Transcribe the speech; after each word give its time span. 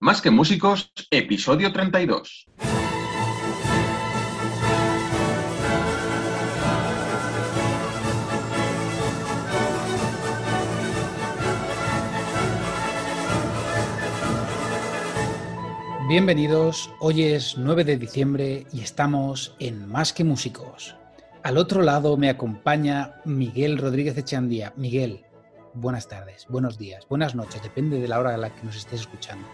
Más 0.00 0.20
que 0.20 0.30
músicos, 0.30 0.92
episodio 1.10 1.72
32. 1.72 2.46
Bienvenidos, 16.06 16.92
hoy 16.98 17.22
es 17.22 17.56
9 17.56 17.84
de 17.84 17.96
diciembre 17.96 18.66
y 18.72 18.80
estamos 18.80 19.54
en 19.58 19.88
Más 19.88 20.12
que 20.12 20.24
Músicos. 20.24 20.96
Al 21.42 21.56
otro 21.56 21.82
lado 21.82 22.16
me 22.16 22.28
acompaña 22.28 23.20
Miguel 23.24 23.78
Rodríguez 23.78 24.18
Echandía. 24.18 24.74
Miguel, 24.76 25.24
buenas 25.72 26.08
tardes, 26.08 26.46
buenos 26.48 26.78
días, 26.78 27.06
buenas 27.08 27.34
noches, 27.34 27.62
depende 27.62 28.00
de 28.00 28.08
la 28.08 28.18
hora 28.18 28.34
a 28.34 28.38
la 28.38 28.54
que 28.54 28.64
nos 28.64 28.76
estés 28.76 29.00
escuchando. 29.00 29.46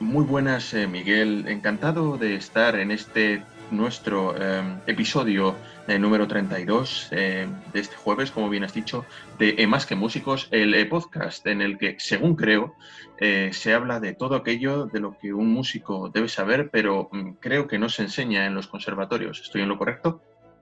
Muy 0.00 0.24
buenas, 0.24 0.74
eh, 0.74 0.88
Miguel. 0.88 1.46
Encantado 1.46 2.18
de 2.18 2.34
estar 2.34 2.76
en 2.78 2.90
este 2.90 3.42
nuestro 3.70 4.34
eh, 4.36 4.62
episodio 4.86 5.54
eh, 5.86 5.98
número 5.98 6.26
32 6.26 7.08
de 7.10 7.48
este 7.72 7.96
jueves, 7.96 8.30
como 8.30 8.48
bien 8.48 8.64
has 8.64 8.74
dicho, 8.74 9.04
de 9.38 9.66
Más 9.66 9.86
que 9.86 9.94
Músicos, 9.94 10.48
el 10.50 10.88
podcast 10.88 11.46
en 11.46 11.62
el 11.62 11.78
que, 11.78 11.96
según 11.98 12.34
creo, 12.34 12.74
se 13.18 13.72
habla 13.72 14.00
de 14.00 14.14
todo 14.14 14.34
aquello 14.34 14.86
de 14.86 15.00
lo 15.00 15.16
que 15.16 15.32
un 15.32 15.48
músico 15.52 16.10
debe 16.12 16.28
saber, 16.28 16.70
pero 16.70 17.08
mm, 17.12 17.34
creo 17.40 17.66
que 17.66 17.78
no 17.78 17.88
se 17.88 18.02
enseña 18.02 18.46
en 18.46 18.54
los 18.54 18.66
conservatorios. 18.66 19.40
¿Estoy 19.40 19.62
en 19.62 19.68
lo 19.68 19.78
correcto? 19.78 20.20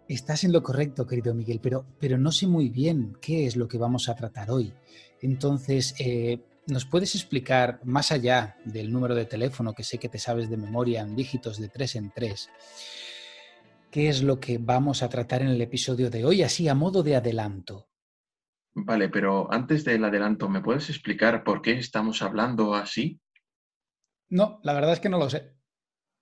Estás 0.09 0.45
en 0.45 0.53
lo 0.53 0.63
correcto, 0.63 1.07
querido 1.07 1.35
Miguel, 1.35 1.61
pero, 1.63 1.87
pero 1.99 2.19
no 2.19 2.33
sé 2.33 2.47
muy 2.47 2.69
bien 2.69 3.17
qué 3.21 3.47
es 3.47 3.57
lo 3.57 3.67
que 3.67 3.79
vamos 3.79 4.09
a 4.09 4.15
tratar 4.15 4.51
hoy. 4.51 4.73
Entonces, 5.21 5.95
¿Nos 6.67 6.87
puedes 6.87 7.17
explicar, 7.17 7.81
más 7.85 8.13
allá 8.13 8.57
del 8.65 8.93
número 8.93 9.17
de 9.17 9.25
teléfono 9.25 9.75
que 9.75 9.83
sé 9.83 9.99
que 9.99 10.09
te 10.09 10.21
sabes 10.21 10.49
de 10.49 10.57
memoria 10.57 11.01
en 11.01 11.17
dígitos 11.17 11.59
de 11.61 11.69
tres 11.69 11.97
en 11.97 12.13
tres, 12.13 12.51
qué 13.91 14.09
es 14.09 14.23
lo 14.23 14.39
que 14.39 14.59
vamos 14.59 15.03
a 15.03 15.09
tratar 15.09 15.43
en 15.43 15.49
el 15.49 15.61
episodio 15.61 16.09
de 16.09 16.25
hoy, 16.25 16.43
así 16.43 16.69
a 16.69 16.75
modo 16.75 17.03
de 17.03 17.17
adelanto? 17.17 17.89
Vale, 18.75 19.09
pero 19.09 19.53
antes 19.53 19.85
del 19.85 20.05
adelanto, 20.05 20.49
¿me 20.49 20.61
puedes 20.61 20.89
explicar 20.89 21.43
por 21.43 21.63
qué 21.63 21.73
estamos 21.73 22.23
hablando 22.23 22.75
así? 22.75 23.21
No, 24.31 24.61
la 24.63 24.73
verdad 24.73 24.93
es 24.93 25.01
que 25.01 25.09
no 25.09 25.19
lo 25.19 25.29
sé. 25.29 25.57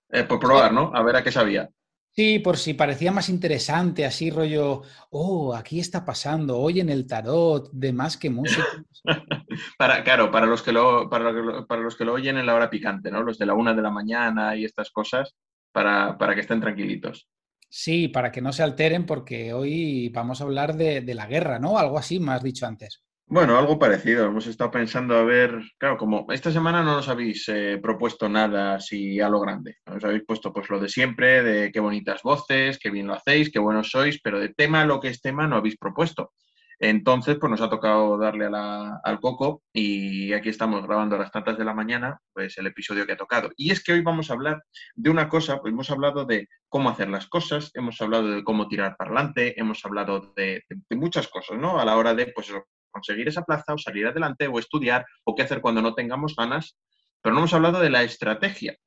Eh, 0.09 0.23
por 0.23 0.39
probar, 0.39 0.73
¿no? 0.73 0.91
A 0.93 1.03
ver 1.03 1.17
a 1.17 1.23
qué 1.23 1.31
sabía. 1.31 1.69
Sí, 2.13 2.39
por 2.39 2.57
si 2.57 2.73
parecía 2.73 3.11
más 3.13 3.29
interesante, 3.29 4.05
así 4.05 4.29
rollo, 4.29 4.81
oh, 5.11 5.55
aquí 5.55 5.79
está 5.79 6.03
pasando, 6.03 6.59
hoy 6.59 6.81
en 6.81 6.89
el 6.89 7.07
tarot, 7.07 7.69
de 7.71 7.93
más 7.93 8.17
que 8.17 8.29
música. 8.29 8.65
para, 9.77 10.03
claro, 10.03 10.29
para 10.29 10.45
los, 10.45 10.61
que 10.61 10.73
lo, 10.73 11.09
para, 11.09 11.31
los 11.31 11.95
que 11.95 12.03
lo 12.03 12.13
oyen 12.13 12.37
en 12.37 12.45
la 12.45 12.55
hora 12.55 12.69
picante, 12.69 13.09
¿no? 13.09 13.23
Los 13.23 13.37
de 13.37 13.45
la 13.45 13.53
una 13.53 13.73
de 13.73 13.81
la 13.81 13.91
mañana 13.91 14.57
y 14.57 14.65
estas 14.65 14.91
cosas, 14.91 15.35
para, 15.71 16.17
para 16.17 16.35
que 16.35 16.41
estén 16.41 16.59
tranquilitos. 16.59 17.29
Sí, 17.69 18.09
para 18.09 18.29
que 18.29 18.41
no 18.41 18.51
se 18.51 18.63
alteren, 18.63 19.05
porque 19.05 19.53
hoy 19.53 20.09
vamos 20.09 20.41
a 20.41 20.43
hablar 20.43 20.75
de, 20.75 20.99
de 20.99 21.15
la 21.15 21.27
guerra, 21.27 21.59
¿no? 21.59 21.77
Algo 21.77 21.97
así, 21.97 22.19
me 22.19 22.33
has 22.33 22.43
dicho 22.43 22.65
antes. 22.65 23.05
Bueno, 23.31 23.57
algo 23.57 23.79
parecido. 23.79 24.25
Hemos 24.25 24.45
estado 24.45 24.71
pensando 24.71 25.15
a 25.15 25.23
ver, 25.23 25.61
claro, 25.77 25.95
como 25.95 26.25
esta 26.33 26.51
semana 26.51 26.83
no 26.83 26.95
nos 26.95 27.07
habéis 27.07 27.47
eh, 27.47 27.79
propuesto 27.81 28.27
nada 28.27 28.75
así 28.75 29.21
a 29.21 29.29
lo 29.29 29.39
grande. 29.39 29.77
Os 29.85 30.03
habéis 30.03 30.25
puesto 30.25 30.51
pues 30.51 30.69
lo 30.69 30.81
de 30.81 30.89
siempre, 30.89 31.41
de 31.41 31.71
qué 31.71 31.79
bonitas 31.79 32.23
voces, 32.23 32.77
qué 32.77 32.89
bien 32.89 33.07
lo 33.07 33.13
hacéis, 33.13 33.49
qué 33.49 33.57
buenos 33.57 33.89
sois, 33.89 34.19
pero 34.21 34.37
de 34.37 34.49
tema 34.49 34.83
lo 34.83 34.99
que 34.99 35.07
es 35.07 35.21
tema 35.21 35.47
no 35.47 35.55
habéis 35.55 35.77
propuesto. 35.77 36.33
Entonces, 36.77 37.37
pues 37.39 37.49
nos 37.49 37.61
ha 37.61 37.69
tocado 37.69 38.17
darle 38.17 38.49
al 38.51 39.19
coco 39.21 39.63
y 39.71 40.33
aquí 40.33 40.49
estamos 40.49 40.85
grabando 40.85 41.15
a 41.15 41.19
las 41.19 41.31
tantas 41.31 41.57
de 41.57 41.63
la 41.63 41.73
mañana, 41.73 42.19
pues 42.33 42.57
el 42.57 42.67
episodio 42.67 43.05
que 43.05 43.13
ha 43.13 43.17
tocado. 43.17 43.49
Y 43.55 43.71
es 43.71 43.81
que 43.81 43.93
hoy 43.93 44.01
vamos 44.01 44.29
a 44.29 44.33
hablar 44.33 44.61
de 44.93 45.09
una 45.09 45.29
cosa, 45.29 45.61
pues 45.61 45.71
hemos 45.71 45.89
hablado 45.89 46.25
de 46.25 46.49
cómo 46.67 46.89
hacer 46.89 47.07
las 47.07 47.27
cosas, 47.27 47.71
hemos 47.75 48.01
hablado 48.01 48.29
de 48.29 48.43
cómo 48.43 48.67
tirar 48.67 48.97
para 48.97 49.11
adelante, 49.11 49.57
hemos 49.57 49.85
hablado 49.85 50.33
de, 50.35 50.63
de 50.67 50.95
muchas 50.97 51.29
cosas, 51.29 51.57
¿no? 51.57 51.79
A 51.79 51.85
la 51.85 51.95
hora 51.95 52.13
de, 52.13 52.27
pues, 52.27 52.51
conseguir 52.91 53.27
esa 53.27 53.43
plaza 53.43 53.73
o 53.73 53.77
salir 53.77 54.07
adelante 54.07 54.47
o 54.47 54.59
estudiar 54.59 55.05
o 55.23 55.35
qué 55.35 55.43
hacer 55.43 55.61
cuando 55.61 55.81
no 55.81 55.95
tengamos 55.95 56.35
ganas, 56.35 56.77
pero 57.21 57.33
no 57.33 57.41
hemos 57.41 57.53
hablado 57.53 57.79
de 57.79 57.89
la 57.89 58.03
estrategia, 58.03 58.77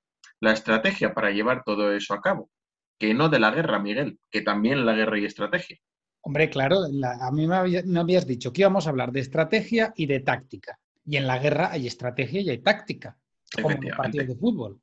la 0.40 0.52
estrategia 0.52 1.14
para 1.14 1.30
llevar 1.30 1.62
todo 1.64 1.92
eso 1.92 2.14
a 2.14 2.20
cabo, 2.20 2.50
que 2.98 3.14
no 3.14 3.28
de 3.28 3.38
la 3.38 3.50
guerra, 3.50 3.78
Miguel, 3.78 4.18
que 4.30 4.42
también 4.42 4.84
la 4.84 4.94
guerra 4.94 5.18
y 5.18 5.24
estrategia. 5.24 5.78
Hombre, 6.22 6.48
claro, 6.48 6.80
a 7.20 7.30
mí 7.32 7.46
me, 7.46 7.56
habías 7.98 8.26
dicho 8.26 8.52
que 8.52 8.62
íbamos 8.62 8.86
a 8.86 8.90
hablar 8.90 9.12
de 9.12 9.20
estrategia 9.20 9.92
y 9.96 10.06
de 10.06 10.20
táctica. 10.20 10.78
Y 11.04 11.18
en 11.18 11.26
la 11.26 11.38
guerra 11.38 11.70
hay 11.70 11.86
estrategia 11.86 12.40
y 12.40 12.48
hay 12.48 12.58
táctica, 12.58 13.18
como 13.54 13.70
en 13.70 13.94
partidos 13.94 14.28
de 14.28 14.36
fútbol. 14.36 14.80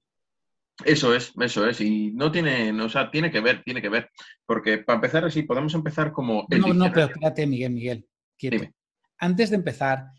Eso 0.86 1.16
es, 1.16 1.34
eso 1.40 1.68
es. 1.68 1.82
Y 1.82 2.12
no 2.12 2.32
tiene, 2.32 2.72
o 2.80 2.90
sea, 2.90 3.09
tiene 3.09 3.32
que 3.32 3.40
ver, 3.40 3.64
tiene 3.64 3.82
que 3.82 3.90
ver. 3.90 4.12
Porque 4.46 4.80
para 4.80 4.98
empezar 4.98 5.26
así, 5.26 5.42
podemos 5.44 5.74
empezar 5.74 6.12
como... 6.12 6.46
no, 6.50 6.74
no, 6.74 6.92
pero 6.92 7.08
espérate, 7.08 7.48
Miguel, 7.48 7.72
Miguel. 7.72 8.08
Dime 8.40 8.74
antes 9.22 9.52
de 9.52 9.56
empezar, 9.56 10.12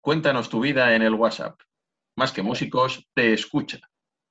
Cuéntanos 0.00 0.48
tu 0.48 0.60
vida 0.60 0.94
en 0.94 1.02
el 1.02 1.14
WhatsApp. 1.14 1.60
Más 2.16 2.30
que 2.32 2.42
músicos, 2.42 3.08
te 3.14 3.32
escucha. 3.32 3.78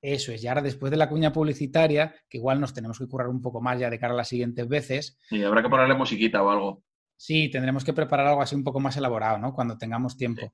Eso 0.00 0.32
es, 0.32 0.42
y 0.44 0.48
ahora 0.48 0.60
después 0.60 0.90
de 0.90 0.98
la 0.98 1.08
cuña 1.08 1.32
publicitaria, 1.32 2.14
que 2.28 2.36
igual 2.36 2.60
nos 2.60 2.74
tenemos 2.74 2.98
que 2.98 3.06
currar 3.06 3.28
un 3.28 3.40
poco 3.40 3.62
más 3.62 3.80
ya 3.80 3.88
de 3.88 3.98
cara 3.98 4.12
a 4.12 4.16
las 4.16 4.28
siguientes 4.28 4.68
veces. 4.68 5.16
Y 5.30 5.42
habrá 5.42 5.62
que 5.62 5.70
ponerle 5.70 5.94
musiquita 5.94 6.42
o 6.42 6.50
algo. 6.50 6.82
Sí, 7.16 7.50
tendremos 7.50 7.84
que 7.84 7.92
preparar 7.92 8.26
algo 8.26 8.42
así 8.42 8.54
un 8.54 8.64
poco 8.64 8.80
más 8.80 8.96
elaborado, 8.96 9.38
¿no? 9.38 9.54
Cuando 9.54 9.78
tengamos 9.78 10.16
tiempo. 10.16 10.52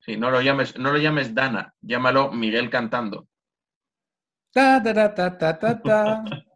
Sí, 0.00 0.16
no, 0.16 0.30
lo 0.30 0.40
llames, 0.40 0.78
no 0.78 0.92
lo 0.92 0.98
llames 0.98 1.34
Dana, 1.34 1.74
llámalo 1.80 2.32
Miguel 2.32 2.70
cantando. 2.70 3.28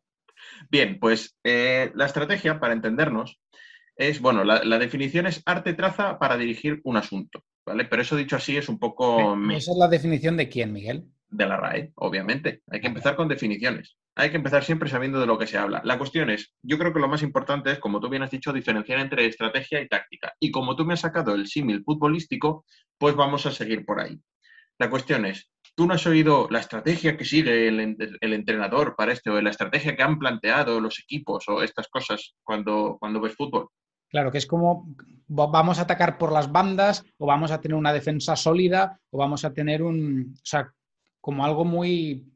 Bien, 0.71 0.99
pues 0.99 1.37
eh, 1.45 1.93
la 1.95 2.07
estrategia, 2.07 2.59
para 2.59 2.73
entendernos, 2.73 3.41
es, 3.97 4.21
bueno, 4.21 4.43
la, 4.45 4.79
definición 4.79 5.27
es 5.27 5.43
arte 5.45 5.75
traza 5.75 6.19
para 6.19 6.37
dirigir 6.37 6.81
un 6.85 6.97
asunto, 6.97 7.45
¿vale? 7.67 7.85
Pero 7.85 8.03
eso 8.03 8.17
dicho 8.17 8.37
así 8.37 8.57
es 8.57 8.69
un 8.69 8.79
poco... 8.79 9.37
¿Esa 9.51 9.73
es 9.73 9.77
la 9.77 9.89
definición 9.89 10.37
de 10.37 10.49
quién, 10.49 10.73
Miguel? 10.73 11.05
De 11.29 11.47
la 11.47 11.57
RAE, 11.57 11.93
obviamente. 11.97 12.63
Hay 12.71 12.81
que 12.81 12.87
empezar 12.87 13.17
con 13.17 13.29
definiciones 13.29 13.97
hay 14.15 14.31
que 14.31 14.37
empezar 14.37 14.63
siempre 14.63 14.89
sabiendo 14.89 15.21
de 15.21 15.27
lo 15.27 15.39
que 15.39 15.47
se 15.47 15.57
habla. 15.59 15.81
La 15.85 15.99
cuestión 15.99 16.31
es, 16.31 16.53
yo 16.63 16.79
creo 16.79 16.93
que 16.93 17.01
lo 17.01 17.09
más 17.09 17.23
importante 17.23 17.73
es, 17.73 17.79
como 17.79 18.01
tú 18.01 18.09
bien 18.09 18.23
has 18.23 18.31
dicho, 18.31 18.53
diferenciar 18.53 18.99
entre 18.99 19.27
estrategia 19.27 19.81
y 19.81 19.89
táctica. 19.89 20.35
Y 20.39 20.51
como 20.51 20.77
tú 20.77 20.85
me 20.85 20.95
has 20.95 21.01
sacado 21.01 21.35
el 21.35 21.47
símil 21.47 21.83
futbolístico, 21.83 22.65
pues 22.99 23.15
vamos 23.15 23.47
a 23.47 23.51
seguir 23.51 23.85
por 23.87 24.01
ahí. 24.01 24.21
La 24.79 24.91
cuestión 24.91 25.25
es, 25.25 25.51
¿tú 25.75 25.87
no 25.87 25.95
has 25.95 26.07
oído 26.07 26.49
la 26.51 26.61
estrategia 26.61 27.17
que 27.17 27.25
sigue 27.25 27.69
el, 27.69 27.79
entrenador 28.21 28.95
para 28.97 29.13
este 29.13 29.31
o 29.31 29.41
la 29.41 29.51
estrategia 29.51 29.97
que 29.97 30.03
han 30.03 30.19
planteado 30.19 30.81
los 30.81 30.99
equipos 30.99 31.49
o 31.49 31.63
estas 31.63 31.89
cosas 31.89 32.35
cuando, 32.43 32.97
cuando 33.01 33.21
ves 33.21 33.35
fútbol? 33.35 33.69
Claro, 34.09 34.31
que 34.31 34.39
es 34.39 34.47
como 34.47 34.95
vamos 35.27 35.79
a 35.79 35.83
atacar 35.83 36.19
por 36.19 36.33
las 36.33 36.53
bandas 36.53 37.03
o 37.17 37.27
vamos 37.27 37.51
a 37.51 37.61
tener 37.61 37.77
una 37.77 37.95
defensa 37.95 38.37
sólida 38.37 39.01
o 39.11 39.19
vamos 39.19 39.45
a 39.47 39.55
tener 39.55 39.83
un, 39.83 40.35
o 40.35 40.41
sea, 40.45 40.71
como 41.19 41.45
algo 41.47 41.65
muy 41.65 42.32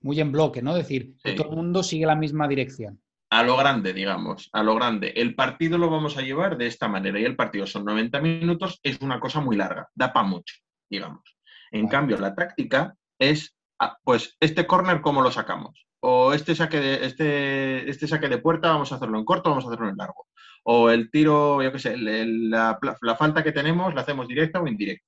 muy 0.00 0.20
en 0.20 0.32
bloque, 0.32 0.62
¿no? 0.62 0.76
Es 0.76 0.84
decir, 0.84 1.14
que 1.22 1.32
todo 1.32 1.50
el 1.50 1.56
mundo 1.56 1.82
sigue 1.82 2.06
la 2.06 2.16
misma 2.16 2.48
dirección. 2.48 3.00
A 3.30 3.42
lo 3.44 3.56
grande, 3.56 3.92
digamos, 3.92 4.50
a 4.52 4.62
lo 4.62 4.74
grande. 4.74 5.12
El 5.14 5.36
partido 5.36 5.78
lo 5.78 5.88
vamos 5.88 6.16
a 6.16 6.22
llevar 6.22 6.56
de 6.56 6.66
esta 6.66 6.88
manera 6.88 7.20
y 7.20 7.24
el 7.24 7.36
partido 7.36 7.66
son 7.66 7.84
90 7.84 8.20
minutos, 8.20 8.80
es 8.82 9.00
una 9.00 9.20
cosa 9.20 9.40
muy 9.40 9.56
larga, 9.56 9.88
da 9.94 10.12
para 10.12 10.26
mucho, 10.26 10.56
digamos. 10.90 11.22
En 11.70 11.86
cambio, 11.86 12.18
la 12.18 12.34
táctica 12.34 12.96
es, 13.18 13.54
ah, 13.78 13.96
pues, 14.02 14.36
este 14.40 14.66
córner, 14.66 15.00
¿cómo 15.00 15.22
lo 15.22 15.30
sacamos? 15.30 15.86
O 16.00 16.32
este 16.32 16.56
saque, 16.56 16.80
de, 16.80 17.06
este, 17.06 17.88
este 17.88 18.08
saque 18.08 18.28
de 18.28 18.38
puerta, 18.38 18.70
vamos 18.70 18.90
a 18.90 18.96
hacerlo 18.96 19.18
en 19.18 19.24
corto, 19.24 19.50
vamos 19.50 19.64
a 19.64 19.68
hacerlo 19.68 19.88
en 19.88 19.96
largo. 19.96 20.26
O 20.64 20.90
el 20.90 21.10
tiro, 21.10 21.62
yo 21.62 21.70
qué 21.70 21.78
sé, 21.78 21.96
la, 21.96 22.78
la 23.00 23.16
falta 23.16 23.44
que 23.44 23.52
tenemos, 23.52 23.94
la 23.94 24.00
hacemos 24.00 24.26
directa 24.26 24.60
o 24.60 24.66
indirecta. 24.66 25.06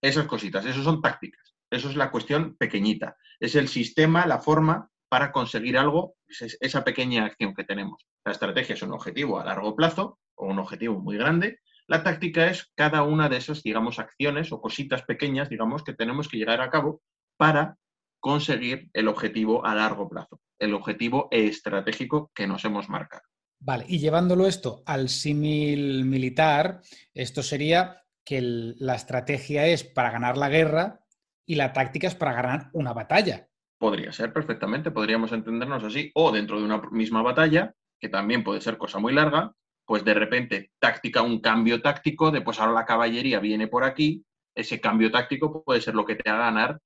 Esas 0.00 0.26
cositas, 0.26 0.64
eso 0.64 0.82
son 0.82 1.02
tácticas. 1.02 1.57
Eso 1.70 1.90
es 1.90 1.96
la 1.96 2.10
cuestión 2.10 2.56
pequeñita. 2.56 3.16
Es 3.40 3.54
el 3.54 3.68
sistema, 3.68 4.26
la 4.26 4.38
forma 4.38 4.90
para 5.08 5.32
conseguir 5.32 5.78
algo, 5.78 6.16
es 6.26 6.58
esa 6.60 6.84
pequeña 6.84 7.24
acción 7.24 7.54
que 7.54 7.64
tenemos. 7.64 8.06
La 8.24 8.32
estrategia 8.32 8.74
es 8.74 8.82
un 8.82 8.92
objetivo 8.92 9.38
a 9.38 9.44
largo 9.44 9.74
plazo 9.74 10.18
o 10.34 10.46
un 10.46 10.58
objetivo 10.58 11.00
muy 11.00 11.16
grande. 11.16 11.60
La 11.86 12.02
táctica 12.02 12.48
es 12.48 12.70
cada 12.74 13.02
una 13.02 13.28
de 13.28 13.38
esas, 13.38 13.62
digamos, 13.62 13.98
acciones 13.98 14.52
o 14.52 14.60
cositas 14.60 15.02
pequeñas, 15.02 15.48
digamos, 15.48 15.82
que 15.82 15.94
tenemos 15.94 16.28
que 16.28 16.36
llegar 16.36 16.60
a 16.60 16.70
cabo 16.70 17.00
para 17.38 17.78
conseguir 18.20 18.90
el 18.92 19.08
objetivo 19.08 19.64
a 19.64 19.74
largo 19.74 20.08
plazo, 20.08 20.40
el 20.58 20.74
objetivo 20.74 21.28
estratégico 21.30 22.30
que 22.34 22.46
nos 22.46 22.64
hemos 22.64 22.88
marcado. 22.88 23.22
Vale, 23.60 23.86
y 23.88 23.98
llevándolo 23.98 24.46
esto 24.46 24.82
al 24.86 25.08
símil 25.08 26.04
militar, 26.04 26.80
esto 27.14 27.42
sería 27.42 28.02
que 28.24 28.40
la 28.42 28.94
estrategia 28.94 29.66
es 29.66 29.84
para 29.84 30.10
ganar 30.10 30.36
la 30.36 30.48
guerra 30.48 31.00
y 31.48 31.54
la 31.54 31.72
táctica 31.72 32.06
es 32.06 32.14
para 32.14 32.34
ganar 32.34 32.68
una 32.74 32.92
batalla. 32.92 33.48
Podría 33.78 34.12
ser 34.12 34.32
perfectamente, 34.32 34.90
podríamos 34.90 35.32
entendernos 35.32 35.82
así, 35.82 36.10
o 36.14 36.30
dentro 36.30 36.58
de 36.58 36.64
una 36.64 36.82
misma 36.90 37.22
batalla, 37.22 37.74
que 37.98 38.10
también 38.10 38.44
puede 38.44 38.60
ser 38.60 38.76
cosa 38.76 38.98
muy 38.98 39.14
larga, 39.14 39.52
pues 39.86 40.04
de 40.04 40.12
repente 40.12 40.72
táctica, 40.78 41.22
un 41.22 41.40
cambio 41.40 41.80
táctico, 41.80 42.30
de 42.30 42.42
pues 42.42 42.60
ahora 42.60 42.72
la 42.72 42.84
caballería 42.84 43.40
viene 43.40 43.66
por 43.66 43.84
aquí, 43.84 44.22
ese 44.54 44.78
cambio 44.78 45.10
táctico 45.10 45.64
puede 45.64 45.80
ser 45.80 45.94
lo 45.94 46.04
que 46.04 46.16
te 46.16 46.28
haga 46.28 46.44
ganar 46.44 46.80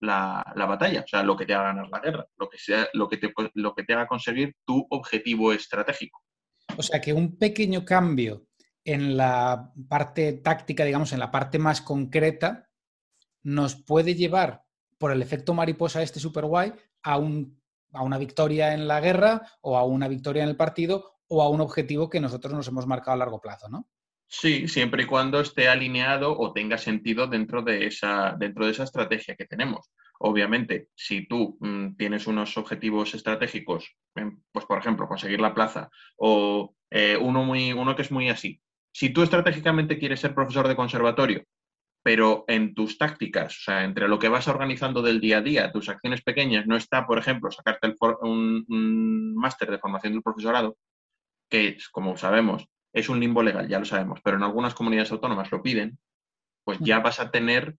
la, 0.00 0.42
batalla, 0.56 1.02
o 1.02 1.08
sea, 1.08 1.22
lo 1.22 1.36
que 1.36 1.44
te 1.44 1.52
haga 1.52 1.64
ganar 1.64 1.88
la 1.90 2.00
guerra, 2.00 2.26
lo 2.38 2.48
que, 2.48 2.56
sea, 2.56 2.88
lo, 2.94 3.08
que 3.08 3.18
te, 3.18 3.30
lo 3.54 3.74
que 3.74 3.82
te 3.82 3.92
haga 3.92 4.06
conseguir 4.06 4.54
tu 4.64 4.86
objetivo 4.88 5.52
estratégico. 5.52 6.22
O 6.78 6.82
sea, 6.82 6.98
que 6.98 7.12
un 7.12 7.36
pequeño 7.36 7.84
cambio 7.84 8.46
en 8.84 9.18
la 9.18 9.70
parte 9.86 10.32
táctica, 10.32 10.84
digamos, 10.84 11.12
en 11.12 11.18
la 11.18 11.30
parte 11.30 11.58
más 11.58 11.82
concreta, 11.82 12.67
nos 13.42 13.76
puede 13.76 14.14
llevar, 14.14 14.64
por 14.98 15.12
el 15.12 15.22
efecto 15.22 15.54
mariposa 15.54 16.02
este 16.02 16.20
super 16.20 16.44
guay, 16.44 16.72
a, 17.02 17.18
un, 17.18 17.60
a 17.92 18.02
una 18.02 18.18
victoria 18.18 18.74
en 18.74 18.88
la 18.88 19.00
guerra 19.00 19.42
o 19.60 19.76
a 19.76 19.84
una 19.84 20.08
victoria 20.08 20.42
en 20.42 20.48
el 20.48 20.56
partido 20.56 21.18
o 21.28 21.42
a 21.42 21.48
un 21.48 21.60
objetivo 21.60 22.08
que 22.08 22.20
nosotros 22.20 22.52
nos 22.52 22.68
hemos 22.68 22.86
marcado 22.86 23.12
a 23.12 23.18
largo 23.18 23.40
plazo, 23.40 23.68
¿no? 23.68 23.88
Sí, 24.30 24.68
siempre 24.68 25.04
y 25.04 25.06
cuando 25.06 25.40
esté 25.40 25.68
alineado 25.68 26.38
o 26.38 26.52
tenga 26.52 26.76
sentido 26.76 27.26
dentro 27.26 27.62
de 27.62 27.86
esa, 27.86 28.36
dentro 28.38 28.66
de 28.66 28.72
esa 28.72 28.84
estrategia 28.84 29.34
que 29.36 29.46
tenemos. 29.46 29.90
Obviamente, 30.18 30.88
si 30.94 31.26
tú 31.26 31.56
mm, 31.60 31.96
tienes 31.96 32.26
unos 32.26 32.58
objetivos 32.58 33.14
estratégicos, 33.14 33.96
em, 34.16 34.42
pues 34.52 34.66
por 34.66 34.78
ejemplo, 34.78 35.08
conseguir 35.08 35.40
la 35.40 35.54
plaza, 35.54 35.88
o 36.18 36.74
eh, 36.90 37.16
uno, 37.18 37.42
muy, 37.42 37.72
uno 37.72 37.96
que 37.96 38.02
es 38.02 38.10
muy 38.10 38.28
así. 38.28 38.60
Si 38.92 39.10
tú 39.10 39.22
estratégicamente 39.22 39.98
quieres 39.98 40.20
ser 40.20 40.34
profesor 40.34 40.68
de 40.68 40.76
conservatorio, 40.76 41.44
pero 42.02 42.44
en 42.48 42.74
tus 42.74 42.96
tácticas, 42.96 43.56
o 43.58 43.60
sea, 43.60 43.84
entre 43.84 44.08
lo 44.08 44.18
que 44.18 44.28
vas 44.28 44.48
organizando 44.48 45.02
del 45.02 45.20
día 45.20 45.38
a 45.38 45.42
día, 45.42 45.72
tus 45.72 45.88
acciones 45.88 46.22
pequeñas, 46.22 46.66
no 46.66 46.76
está, 46.76 47.06
por 47.06 47.18
ejemplo, 47.18 47.50
sacarte 47.50 47.94
un, 48.22 48.64
un 48.68 49.34
máster 49.34 49.70
de 49.70 49.78
formación 49.78 50.12
del 50.12 50.22
profesorado, 50.22 50.76
que, 51.48 51.76
como 51.92 52.16
sabemos, 52.16 52.66
es 52.92 53.08
un 53.08 53.20
limbo 53.20 53.42
legal, 53.42 53.68
ya 53.68 53.78
lo 53.78 53.84
sabemos, 53.84 54.20
pero 54.22 54.36
en 54.36 54.42
algunas 54.42 54.74
comunidades 54.74 55.12
autónomas 55.12 55.50
lo 55.50 55.62
piden, 55.62 55.98
pues 56.64 56.78
ya 56.80 57.00
vas 57.00 57.20
a 57.20 57.30
tener 57.30 57.76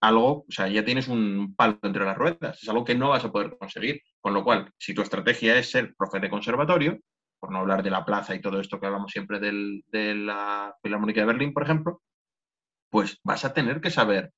algo, 0.00 0.46
o 0.48 0.50
sea, 0.50 0.68
ya 0.68 0.84
tienes 0.84 1.08
un 1.08 1.54
palo 1.54 1.78
entre 1.82 2.04
las 2.04 2.16
ruedas, 2.16 2.62
es 2.62 2.68
algo 2.68 2.84
que 2.84 2.94
no 2.94 3.10
vas 3.10 3.24
a 3.24 3.32
poder 3.32 3.56
conseguir. 3.58 4.02
Con 4.20 4.32
lo 4.32 4.42
cual, 4.42 4.72
si 4.78 4.94
tu 4.94 5.02
estrategia 5.02 5.58
es 5.58 5.70
ser 5.70 5.94
profe 5.94 6.20
de 6.20 6.30
conservatorio, 6.30 6.98
por 7.38 7.50
no 7.50 7.58
hablar 7.58 7.82
de 7.82 7.90
la 7.90 8.04
plaza 8.04 8.34
y 8.34 8.40
todo 8.40 8.60
esto 8.60 8.80
que 8.80 8.86
hablamos 8.86 9.12
siempre 9.12 9.40
de 9.40 10.14
la 10.14 10.74
Filarmónica 10.82 11.20
de 11.20 11.26
Berlín, 11.26 11.52
por 11.52 11.62
ejemplo, 11.62 12.02
pues 12.90 13.18
vas 13.24 13.44
a 13.44 13.54
tener 13.54 13.80
que 13.80 13.90
saber 13.90 14.32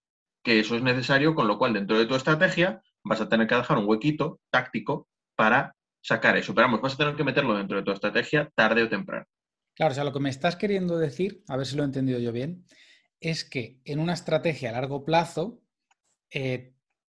que 0.44 0.60
eso 0.60 0.76
es 0.76 0.82
necesario, 0.82 1.34
con 1.34 1.48
lo 1.48 1.58
cual 1.58 1.72
dentro 1.72 1.98
de 1.98 2.06
tu 2.06 2.14
estrategia 2.14 2.82
vas 3.04 3.20
a 3.20 3.28
tener 3.28 3.46
que 3.46 3.54
dejar 3.54 3.78
un 3.78 3.88
huequito 3.88 4.40
táctico 4.50 5.08
para 5.36 5.74
sacar 6.02 6.36
eso. 6.36 6.54
Pero 6.54 6.66
vamos, 6.66 6.80
vas 6.80 6.94
a 6.94 6.98
tener 6.98 7.16
que 7.16 7.24
meterlo 7.24 7.56
dentro 7.56 7.76
de 7.78 7.84
tu 7.84 7.92
estrategia 7.92 8.50
tarde 8.54 8.82
o 8.82 8.88
temprano. 8.88 9.26
Claro, 9.74 9.92
o 9.92 9.94
sea, 9.94 10.04
lo 10.04 10.12
que 10.12 10.20
me 10.20 10.30
estás 10.30 10.56
queriendo 10.56 10.98
decir, 10.98 11.42
a 11.48 11.56
ver 11.56 11.66
si 11.66 11.76
lo 11.76 11.82
he 11.82 11.86
entendido 11.86 12.18
yo 12.18 12.32
bien, 12.32 12.66
es 13.20 13.44
que 13.44 13.80
en 13.84 14.00
una 14.00 14.12
estrategia 14.12 14.70
a 14.70 14.72
largo 14.72 15.04
plazo 15.04 15.62
eh, 16.30 16.74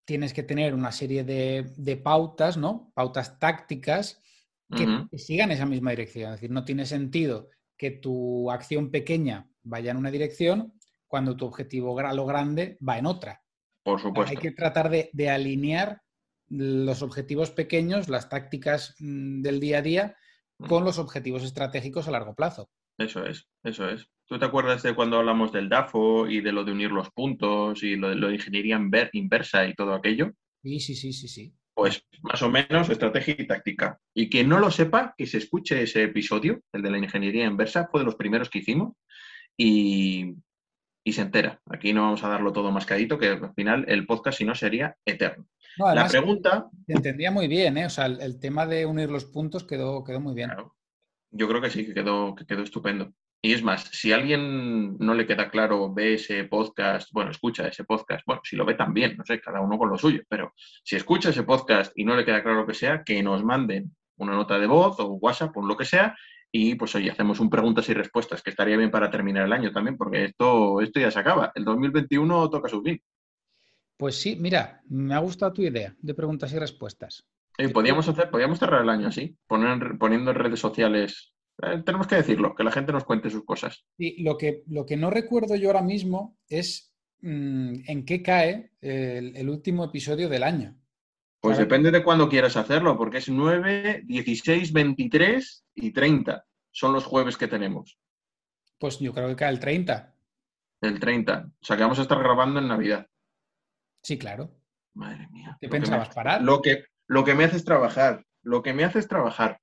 tienes 0.05 0.33
que 0.33 0.43
tener 0.43 0.73
una 0.73 0.91
serie 0.91 1.23
de, 1.23 2.01
pautas, 2.03 2.57
¿no? 2.57 2.91
Pautas 2.93 3.39
tácticas 3.39 4.21
que, 4.69 5.17
sigan 5.17 5.51
esa 5.51 5.65
misma 5.65 5.91
dirección. 5.91 6.33
Es 6.33 6.41
decir, 6.41 6.51
no 6.51 6.65
tiene 6.65 6.85
sentido 6.85 7.49
que 7.77 7.91
tu 7.91 8.51
acción 8.51 8.91
pequeña 8.91 9.49
vaya 9.63 9.91
en 9.91 9.97
una 9.97 10.11
dirección 10.11 10.73
cuando 11.13 11.37
tu 11.37 11.45
objetivo 11.45 11.95
lo 12.01 12.25
grande 12.25 12.75
va 12.81 12.97
en 12.97 13.05
otra. 13.05 13.39
Por 13.83 14.01
supuesto. 14.01 14.31
Hay 14.31 14.41
que 14.41 14.49
tratar 14.49 14.89
de, 14.89 15.11
de 15.13 15.29
alinear 15.29 16.01
los 16.49 17.03
objetivos 17.03 17.51
pequeños, 17.51 18.09
las 18.09 18.29
tácticas 18.29 18.95
mm, 18.97 19.43
del 19.43 19.59
día 19.59 19.77
a 19.77 19.81
día, 19.83 20.17
con 20.67 20.83
los 20.83 20.97
objetivos 20.97 21.43
estratégicos 21.43 22.07
a 22.07 22.11
largo 22.11 22.33
plazo. 22.33 22.71
Eso 22.97 23.27
es, 23.27 23.47
eso 23.63 23.87
es. 23.89 24.07
¿Tú 24.25 24.39
te 24.39 24.45
acuerdas 24.45 24.81
de 24.81 24.95
cuando 24.95 25.19
hablamos 25.19 25.51
del 25.51 25.69
DAFO 25.69 26.27
y 26.27 26.41
de 26.41 26.51
lo 26.51 26.63
de 26.63 26.71
unir 26.71 26.89
los 26.89 27.11
puntos 27.11 27.83
y 27.83 27.95
lo 27.95 28.09
de, 28.09 28.15
lo 28.15 28.29
de 28.29 28.33
ingeniería 28.33 28.81
inversa 29.11 29.67
y 29.67 29.75
todo 29.75 29.93
aquello? 29.93 30.31
Sí, 30.63 30.79
sí, 30.79 30.95
sí, 30.95 31.13
sí, 31.13 31.27
sí. 31.27 31.53
Pues 31.75 32.07
más 32.23 32.41
o 32.41 32.49
menos 32.49 32.89
estrategia 32.89 33.35
y 33.37 33.45
táctica. 33.45 33.99
Y 34.15 34.31
quien 34.31 34.49
no 34.49 34.59
lo 34.59 34.71
sepa, 34.71 35.13
que 35.15 35.27
se 35.27 35.37
escuche 35.37 35.83
ese 35.83 36.01
episodio, 36.01 36.63
el 36.71 36.81
de 36.81 36.89
la 36.89 36.97
ingeniería 36.97 37.45
inversa, 37.45 37.87
fue 37.91 37.99
de 37.99 38.05
los 38.07 38.15
primeros 38.15 38.49
que 38.49 38.59
hicimos 38.59 38.95
y, 39.55 40.33
y 41.03 41.13
se 41.13 41.21
entera. 41.21 41.61
Aquí 41.69 41.93
no 41.93 42.03
vamos 42.03 42.23
a 42.23 42.29
darlo 42.29 42.53
todo 42.53 42.71
mascadito, 42.71 43.17
que 43.17 43.27
al 43.27 43.53
final 43.53 43.85
el 43.87 44.05
podcast 44.05 44.37
si 44.37 44.45
no 44.45 44.55
sería 44.55 44.95
eterno 45.05 45.47
la 45.77 46.07
pregunta. 46.07 46.69
Se 46.85 46.93
entendía 46.93 47.31
muy 47.31 47.47
bien, 47.47 47.77
¿eh? 47.77 47.85
O 47.85 47.89
sea, 47.89 48.05
el, 48.05 48.39
tema 48.39 48.65
de 48.65 48.85
unir 48.85 49.09
los 49.09 49.25
puntos 49.25 49.63
quedó, 49.63 50.03
quedó 50.03 50.19
muy 50.19 50.33
bien. 50.33 50.51
Yo 51.31 51.47
creo 51.47 51.61
que 51.61 51.69
sí, 51.69 51.85
que 51.85 51.93
quedó, 51.93 52.35
que 52.35 52.45
quedó 52.45 52.63
estupendo. 52.63 53.13
Y 53.41 53.53
es 53.53 53.63
más, 53.63 53.83
si 53.91 54.13
a 54.13 54.15
alguien 54.15 54.97
no 54.99 55.13
le 55.13 55.25
queda 55.25 55.49
claro, 55.49 55.93
ve 55.93 56.13
ese 56.13 56.45
podcast, 56.45 57.09
bueno, 57.11 57.31
escucha 57.31 57.67
ese 57.67 57.83
podcast, 57.83 58.25
bueno, 58.25 58.41
si 58.45 58.55
lo 58.55 58.65
ve 58.65 58.75
también, 58.75 59.17
no 59.17 59.25
sé, 59.25 59.41
cada 59.41 59.59
uno 59.59 59.77
con 59.77 59.89
lo 59.89 59.97
suyo, 59.97 60.21
pero 60.29 60.53
si 60.55 60.95
escucha 60.95 61.31
ese 61.31 61.43
podcast 61.43 61.91
y 61.95 62.05
no 62.05 62.15
le 62.15 62.23
queda 62.23 62.41
claro 62.41 62.61
lo 62.61 62.67
que 62.67 62.73
sea, 62.73 63.03
que 63.03 63.21
nos 63.21 63.43
manden 63.43 63.93
una 64.15 64.33
nota 64.33 64.57
de 64.59 64.67
voz 64.67 64.97
o 64.99 65.15
WhatsApp 65.15 65.57
o 65.57 65.65
lo 65.65 65.75
que 65.75 65.83
sea, 65.83 66.15
y 66.55 66.75
pues 66.75 66.93
oye, 66.93 67.09
hacemos 67.09 67.39
un 67.39 67.49
preguntas 67.49 67.89
y 67.89 67.95
respuestas, 67.95 68.43
que 68.43 68.51
estaría 68.51 68.77
bien 68.77 68.91
para 68.91 69.09
terminar 69.09 69.47
el 69.47 69.53
año 69.53 69.71
también, 69.71 69.97
porque 69.97 70.25
esto, 70.25 70.81
esto 70.81 70.99
ya 70.99 71.09
se 71.09 71.17
acaba. 71.17 71.51
El 71.55 71.65
2021 71.65 72.47
toca 72.51 72.69
su 72.69 72.83
fin. 72.83 73.01
Pues 73.97 74.21
sí, 74.21 74.37
mira, 74.39 74.79
me 74.87 75.15
ha 75.15 75.19
gustado 75.19 75.51
tu 75.51 75.63
idea 75.63 75.95
de 75.97 76.13
preguntas 76.13 76.53
y 76.53 76.59
respuestas. 76.59 77.25
podríamos, 77.73 78.07
hacer, 78.07 78.29
podríamos 78.29 78.59
cerrar 78.59 78.83
el 78.83 78.89
año 78.89 79.07
así, 79.07 79.35
poner, 79.47 79.97
poniendo 79.97 80.29
en 80.29 80.37
redes 80.37 80.59
sociales. 80.59 81.33
Eh, 81.63 81.81
tenemos 81.83 82.05
que 82.05 82.17
decirlo, 82.17 82.53
que 82.53 82.63
la 82.63 82.71
gente 82.71 82.91
nos 82.91 83.03
cuente 83.03 83.31
sus 83.31 83.43
cosas. 83.43 83.83
Y 83.97 84.21
lo 84.21 84.37
que, 84.37 84.61
lo 84.67 84.85
que 84.85 84.95
no 84.95 85.09
recuerdo 85.09 85.55
yo 85.55 85.69
ahora 85.69 85.81
mismo 85.81 86.37
es 86.47 86.93
mm, 87.21 87.73
en 87.87 88.05
qué 88.05 88.21
cae 88.21 88.73
el, 88.79 89.49
último 89.49 89.85
episodio 89.85 90.29
del 90.29 90.43
año. 90.43 90.75
Pues 91.43 91.57
depende 91.57 91.91
de 91.91 92.05
cuándo 92.05 92.29
quieras 92.29 92.55
hacerlo, 92.55 92.97
porque 92.97 93.17
es 93.17 93.27
9, 93.27 94.03
16, 94.05 94.71
23 94.71 95.65
y 95.75 95.91
30. 95.91 96.45
Son 96.71 96.93
los 96.93 97.03
jueves 97.03 97.35
que 97.35 97.49
tenemos. 97.49 97.99
Pues 98.79 98.97
yo 98.99 99.13
creo 99.13 99.27
que 99.27 99.35
cae 99.35 99.49
el 99.49 99.59
30. 99.59 100.15
El 100.79 101.01
30. 101.01 101.45
O 101.47 101.65
sea 101.65 101.75
que 101.75 101.83
vamos 101.83 101.99
a 101.99 102.03
estar 102.03 102.17
grabando 102.17 102.61
en 102.61 102.69
Navidad. 102.69 103.07
Sí, 104.01 104.17
claro. 104.17 104.55
Madre 104.93 105.27
mía. 105.31 105.57
¿Qué 105.59 105.67
pensabas? 105.67 106.15
¿Parar? 106.15 106.41
Lo 106.41 106.61
que, 106.61 106.85
lo 107.07 107.25
que 107.25 107.35
me 107.35 107.43
hace 107.43 107.57
es 107.57 107.65
trabajar. 107.65 108.25
Lo 108.41 108.63
que 108.63 108.73
me 108.73 108.85
hace 108.85 108.99
es 108.99 109.09
trabajar. 109.09 109.59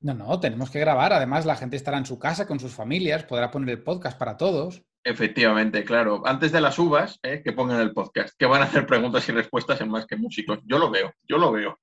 No, 0.00 0.14
no, 0.14 0.40
tenemos 0.40 0.70
que 0.70 0.80
grabar. 0.80 1.12
Además, 1.12 1.44
la 1.44 1.56
gente 1.56 1.76
estará 1.76 1.98
en 1.98 2.06
su 2.06 2.18
casa 2.18 2.46
con 2.46 2.58
sus 2.58 2.72
familias, 2.72 3.24
podrá 3.24 3.50
poner 3.50 3.68
el 3.68 3.82
podcast 3.82 4.18
para 4.18 4.38
todos. 4.38 4.82
Efectivamente, 5.08 5.84
claro. 5.84 6.22
Antes 6.26 6.52
de 6.52 6.60
las 6.60 6.78
uvas, 6.78 7.18
¿eh? 7.22 7.40
que 7.42 7.52
pongan 7.52 7.80
el 7.80 7.94
podcast, 7.94 8.36
que 8.38 8.44
van 8.44 8.60
a 8.60 8.66
hacer 8.66 8.84
preguntas 8.84 9.26
y 9.26 9.32
respuestas 9.32 9.80
en 9.80 9.88
más 9.88 10.04
que 10.04 10.16
músicos. 10.16 10.58
Yo 10.66 10.78
lo 10.78 10.90
veo, 10.90 11.14
yo 11.26 11.38
lo 11.38 11.50
veo. 11.50 11.78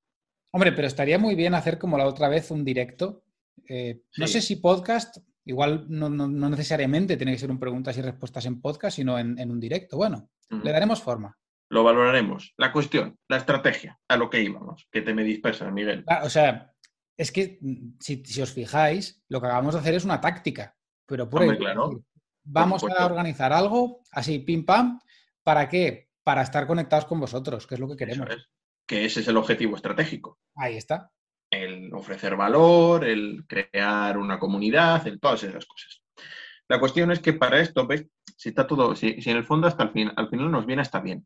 Hombre, 0.52 0.72
pero 0.74 0.88
estaría 0.88 1.18
muy 1.18 1.34
bien 1.34 1.56
hacer 1.56 1.80
como 1.80 1.98
la 1.98 2.06
otra 2.06 2.30
vez 2.30 2.52
un 2.52 2.64
directo. 2.64 3.24
Eh, 3.68 4.04
no 4.18 4.28
sé 4.28 4.42
si 4.42 4.58
podcast, 4.58 5.18
igual 5.44 5.88
no, 5.90 6.08
necesariamente 6.50 7.18
tiene 7.18 7.32
que 7.32 7.40
ser 7.40 7.50
un 7.50 7.60
preguntas 7.60 7.98
y 7.98 8.04
respuestas 8.04 8.46
en 8.46 8.62
podcast, 8.62 8.98
sino 8.98 9.18
en, 9.18 9.50
un 9.50 9.60
directo. 9.60 9.98
Bueno, 9.98 10.30
le 10.50 10.72
daremos 10.72 11.02
forma 11.02 11.36
lo 11.72 11.84
valoraremos. 11.84 12.54
La 12.58 12.72
cuestión, 12.72 13.18
la 13.28 13.38
estrategia, 13.38 14.00
a 14.08 14.18
lo 14.18 14.30
que 14.30 14.40
íbamos, 14.40 14.88
que 14.92 15.02
te 15.02 15.16
me 15.16 15.24
dispersas, 15.24 15.74
Miguel. 15.74 16.04
Ah, 16.08 16.22
o 16.24 16.30
sea, 16.30 16.72
es 17.18 17.32
que 17.32 17.58
mm, 17.60 17.98
si, 18.00 18.42
os 18.42 18.54
fijáis, 18.54 19.24
lo 19.30 19.42
que 19.42 19.48
acabamos 19.48 19.74
de 19.74 19.80
hacer 19.80 19.96
es 19.96 20.06
una 20.06 20.22
táctica, 20.22 20.76
pero 21.08 21.28
por 21.28 21.58
claro, 21.58 22.04
vamos 22.46 22.84
a 22.84 23.06
organizar 23.06 23.52
algo 23.52 24.02
así, 24.12 24.40
pim 24.40 24.66
pam, 24.66 25.00
¿para 25.44 25.68
qué? 25.68 26.10
Para 26.24 26.42
estar 26.42 26.66
conectados 26.68 27.06
con 27.06 27.20
vosotros, 27.20 27.68
que 27.68 27.76
es 27.76 27.80
lo 27.80 27.88
que 27.90 27.98
queremos. 27.98 28.28
Que 28.88 29.06
ese 29.06 29.20
es 29.20 29.28
el 29.28 29.38
objetivo 29.38 29.76
estratégico. 29.76 30.40
Ahí 30.56 30.78
está. 30.78 31.12
El 31.50 31.94
ofrecer 31.94 32.36
valor, 32.36 33.06
el 33.06 33.46
crear 33.48 34.18
una 34.18 34.40
comunidad, 34.40 35.06
el 35.08 35.20
todas 35.20 35.44
esas 35.44 35.66
cosas. 35.66 36.02
La 36.68 36.80
cuestión 36.80 37.12
es 37.12 37.20
que 37.20 37.34
para 37.34 37.60
esto, 37.60 37.86
¿ves? 37.86 38.06
Si 38.38 38.50
está 38.50 38.66
todo, 38.66 38.96
si, 38.96 39.18
en 39.18 39.38
el 39.38 39.44
fondo 39.44 39.68
hasta 39.68 39.84
el 39.84 39.92
fin, 39.92 40.12
al 40.16 40.30
final 40.30 40.52
nos 40.52 40.66
viene 40.66 40.82
hasta 40.82 41.00
bien. 41.00 41.26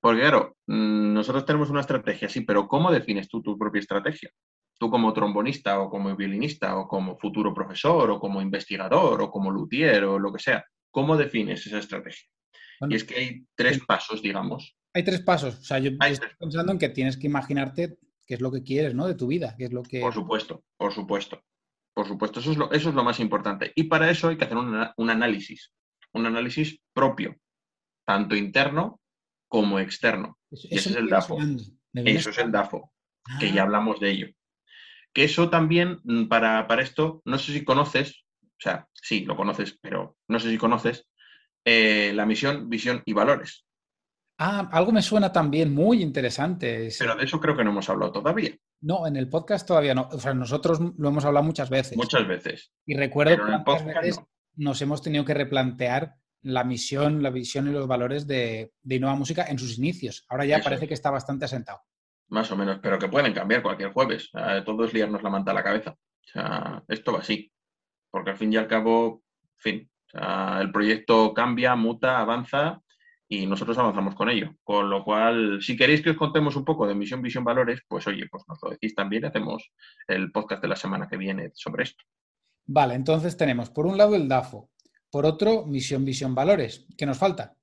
Porque 0.00 0.20
claro, 0.20 0.56
mm, 0.66 1.12
nosotros 1.12 1.44
tenemos 1.44 1.70
una 1.70 1.80
estrategia, 1.80 2.28
sí, 2.28 2.42
pero 2.42 2.68
¿cómo 2.68 2.92
defines 2.92 3.28
tú 3.28 3.42
tu 3.42 3.58
propia 3.58 3.80
estrategia? 3.80 4.30
Tú 4.78 4.90
como 4.90 5.12
trombonista 5.12 5.80
o 5.80 5.90
como 5.90 6.14
violinista 6.14 6.76
o 6.78 6.86
como 6.86 7.16
futuro 7.16 7.52
profesor 7.52 8.10
o 8.10 8.20
como 8.20 8.40
investigador 8.40 9.20
o 9.22 9.30
como 9.30 9.50
luthier 9.50 10.04
o 10.04 10.18
lo 10.18 10.32
que 10.32 10.38
sea, 10.38 10.64
¿cómo 10.90 11.16
defines 11.16 11.66
esa 11.66 11.78
estrategia? 11.78 12.28
y 12.88 12.94
es 12.94 13.04
que 13.04 13.16
hay 13.16 13.46
tres 13.54 13.80
pasos, 13.84 14.22
digamos. 14.22 14.76
Hay 14.94 15.02
tres 15.02 15.20
pasos. 15.20 15.58
O 15.58 15.62
sea, 15.62 15.78
yo 15.78 15.90
estoy 15.90 16.28
pensando 16.38 16.72
en 16.72 16.78
que 16.78 16.88
tienes 16.88 17.16
que 17.16 17.26
imaginarte 17.26 17.98
qué 18.26 18.34
es 18.34 18.40
lo 18.40 18.52
que 18.52 18.62
quieres, 18.62 18.94
¿no? 18.94 19.06
De 19.06 19.14
tu 19.14 19.26
vida, 19.26 19.54
qué 19.56 19.64
es 19.64 19.72
lo 19.72 19.82
que... 19.82 20.00
Por 20.00 20.14
supuesto, 20.14 20.64
por 20.76 20.92
supuesto. 20.92 21.42
Por 21.94 22.06
supuesto, 22.06 22.38
eso 22.38 22.52
es 22.52 22.56
lo, 22.56 22.70
eso 22.70 22.90
es 22.90 22.94
lo 22.94 23.02
más 23.02 23.18
importante. 23.18 23.72
Y 23.74 23.84
para 23.84 24.08
eso 24.10 24.28
hay 24.28 24.36
que 24.36 24.44
hacer 24.44 24.56
un, 24.56 25.10
análisis, 25.10 25.72
un 26.12 26.26
análisis 26.26 26.78
propio, 26.92 27.36
tanto 28.06 28.36
interno 28.36 29.00
como 29.48 29.80
externo. 29.80 30.38
Eso, 30.50 30.68
ese 30.70 30.90
es 30.90 30.96
el 30.96 31.08
DAFO. 31.08 31.38
Eso 31.94 32.30
es 32.30 32.38
el 32.38 32.52
DAFO, 32.52 32.92
que 33.40 33.50
ya 33.50 33.62
ah. 33.62 33.64
hablamos 33.64 33.98
de 33.98 34.10
ello. 34.10 34.28
Que 35.18 35.24
eso 35.24 35.50
también, 35.50 35.98
mm, 36.04 36.28
para, 36.28 36.68
para, 36.68 36.80
esto, 36.80 37.22
no 37.24 37.38
sé 37.38 37.52
si 37.52 37.64
conoces, 37.64 38.24
o 38.40 38.60
sea, 38.60 38.86
sí, 38.94 39.24
lo 39.24 39.36
conoces, 39.36 39.76
pero 39.82 40.16
no 40.28 40.38
sé 40.38 40.48
si 40.48 40.56
conoces 40.56 41.08
eh, 41.64 42.12
la 42.14 42.24
misión, 42.24 42.70
visión 42.70 43.02
y 43.04 43.14
valores. 43.14 43.66
Ah, 44.38 44.68
algo 44.70 44.92
me 44.92 45.02
suena 45.02 45.32
también 45.32 45.74
muy 45.74 46.02
interesante. 46.04 46.90
Pero 46.96 47.16
de 47.16 47.24
eso 47.24 47.40
creo 47.40 47.56
que 47.56 47.64
no 47.64 47.70
hemos 47.70 47.90
hablado 47.90 48.12
todavía. 48.12 48.54
No, 48.80 49.08
en 49.08 49.16
el 49.16 49.28
podcast 49.28 49.66
todavía 49.66 49.92
no. 49.92 50.08
O 50.12 50.20
sea, 50.20 50.34
nosotros 50.34 50.78
lo 50.96 51.08
hemos 51.08 51.24
hablado 51.24 51.44
muchas 51.44 51.68
veces. 51.68 51.96
Muchas 51.96 52.24
veces. 52.24 52.72
Y 52.86 52.94
recuerdo 52.94 53.44
que 53.44 53.82
veces 54.00 54.20
nos 54.54 54.80
hemos 54.82 55.02
tenido 55.02 55.24
que 55.24 55.34
replantear 55.34 56.14
la 56.42 56.62
misión, 56.62 57.24
la 57.24 57.30
visión 57.30 57.66
y 57.66 57.72
los 57.72 57.88
valores 57.88 58.28
de, 58.28 58.72
de 58.82 58.94
Innova 58.94 59.16
Música 59.16 59.46
en 59.48 59.58
sus 59.58 59.78
inicios. 59.78 60.24
Ahora 60.28 60.44
ya 60.44 60.60
parece 60.62 60.86
que 60.86 60.94
está 60.94 61.10
bastante 61.10 61.46
asentado. 61.46 61.80
Más 62.28 62.50
o 62.50 62.56
menos, 62.56 62.78
pero 62.82 62.98
que 62.98 63.08
pueden 63.08 63.32
cambiar 63.32 63.62
cualquier 63.62 63.92
jueves. 63.92 64.30
todo 64.64 64.84
es 64.84 64.92
liarnos 64.92 65.22
la 65.22 65.30
manta 65.30 65.52
a 65.52 65.54
la 65.54 65.64
cabeza. 65.64 65.92
O 65.92 66.30
sea, 66.30 66.82
esto 66.88 67.12
va 67.12 67.20
así. 67.20 67.50
Porque 68.10 68.30
al 68.30 68.36
fin 68.36 68.52
y 68.52 68.56
al 68.56 68.68
cabo, 68.68 69.22
fin. 69.56 69.90
el 70.12 70.70
proyecto 70.72 71.32
cambia, 71.32 71.74
muta, 71.76 72.20
avanza 72.20 72.80
y 73.28 73.46
nosotros 73.46 73.76
avanzamos 73.78 74.14
con 74.14 74.30
ello. 74.30 74.54
Con 74.62 74.88
lo 74.88 75.04
cual, 75.04 75.62
si 75.62 75.76
queréis 75.76 76.02
que 76.02 76.10
os 76.10 76.16
contemos 76.16 76.56
un 76.56 76.64
poco 76.64 76.86
de 76.86 76.94
misión, 76.94 77.22
visión, 77.22 77.44
valores, 77.44 77.80
pues 77.86 78.06
oye, 78.06 78.26
pues 78.30 78.44
nos 78.48 78.58
lo 78.62 78.70
decís 78.70 78.94
también 78.94 79.24
hacemos 79.24 79.70
el 80.06 80.32
podcast 80.32 80.62
de 80.62 80.68
la 80.68 80.76
semana 80.76 81.08
que 81.08 81.16
viene 81.16 81.50
sobre 81.54 81.84
esto. 81.84 82.04
Vale, 82.66 82.94
entonces 82.94 83.36
tenemos 83.36 83.70
por 83.70 83.86
un 83.86 83.96
lado 83.96 84.14
el 84.14 84.28
DAFO, 84.28 84.70
por 85.10 85.24
otro 85.24 85.64
misión, 85.66 86.04
visión, 86.04 86.34
valores. 86.34 86.86
¿Qué 86.96 87.06
nos 87.06 87.18
falta? 87.18 87.54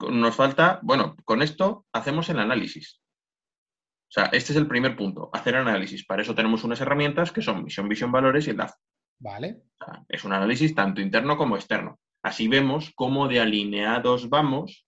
Nos 0.00 0.34
falta, 0.34 0.80
bueno, 0.82 1.16
con 1.24 1.42
esto 1.42 1.86
hacemos 1.92 2.28
el 2.28 2.38
análisis. 2.40 3.00
O 4.12 4.14
sea, 4.14 4.24
este 4.26 4.52
es 4.52 4.58
el 4.58 4.66
primer 4.66 4.94
punto, 4.94 5.30
hacer 5.32 5.56
análisis. 5.56 6.04
Para 6.04 6.20
eso 6.20 6.34
tenemos 6.34 6.64
unas 6.64 6.78
herramientas 6.82 7.32
que 7.32 7.40
son 7.40 7.64
misión, 7.64 7.88
visión, 7.88 8.12
valores 8.12 8.46
y 8.46 8.50
el 8.50 8.58
DAFO. 8.58 8.74
Vale. 9.18 9.62
es 10.06 10.24
un 10.24 10.34
análisis 10.34 10.74
tanto 10.74 11.00
interno 11.00 11.38
como 11.38 11.56
externo. 11.56 11.98
Así 12.22 12.46
vemos 12.46 12.92
cómo 12.94 13.26
de 13.26 13.40
alineados 13.40 14.28
vamos 14.28 14.86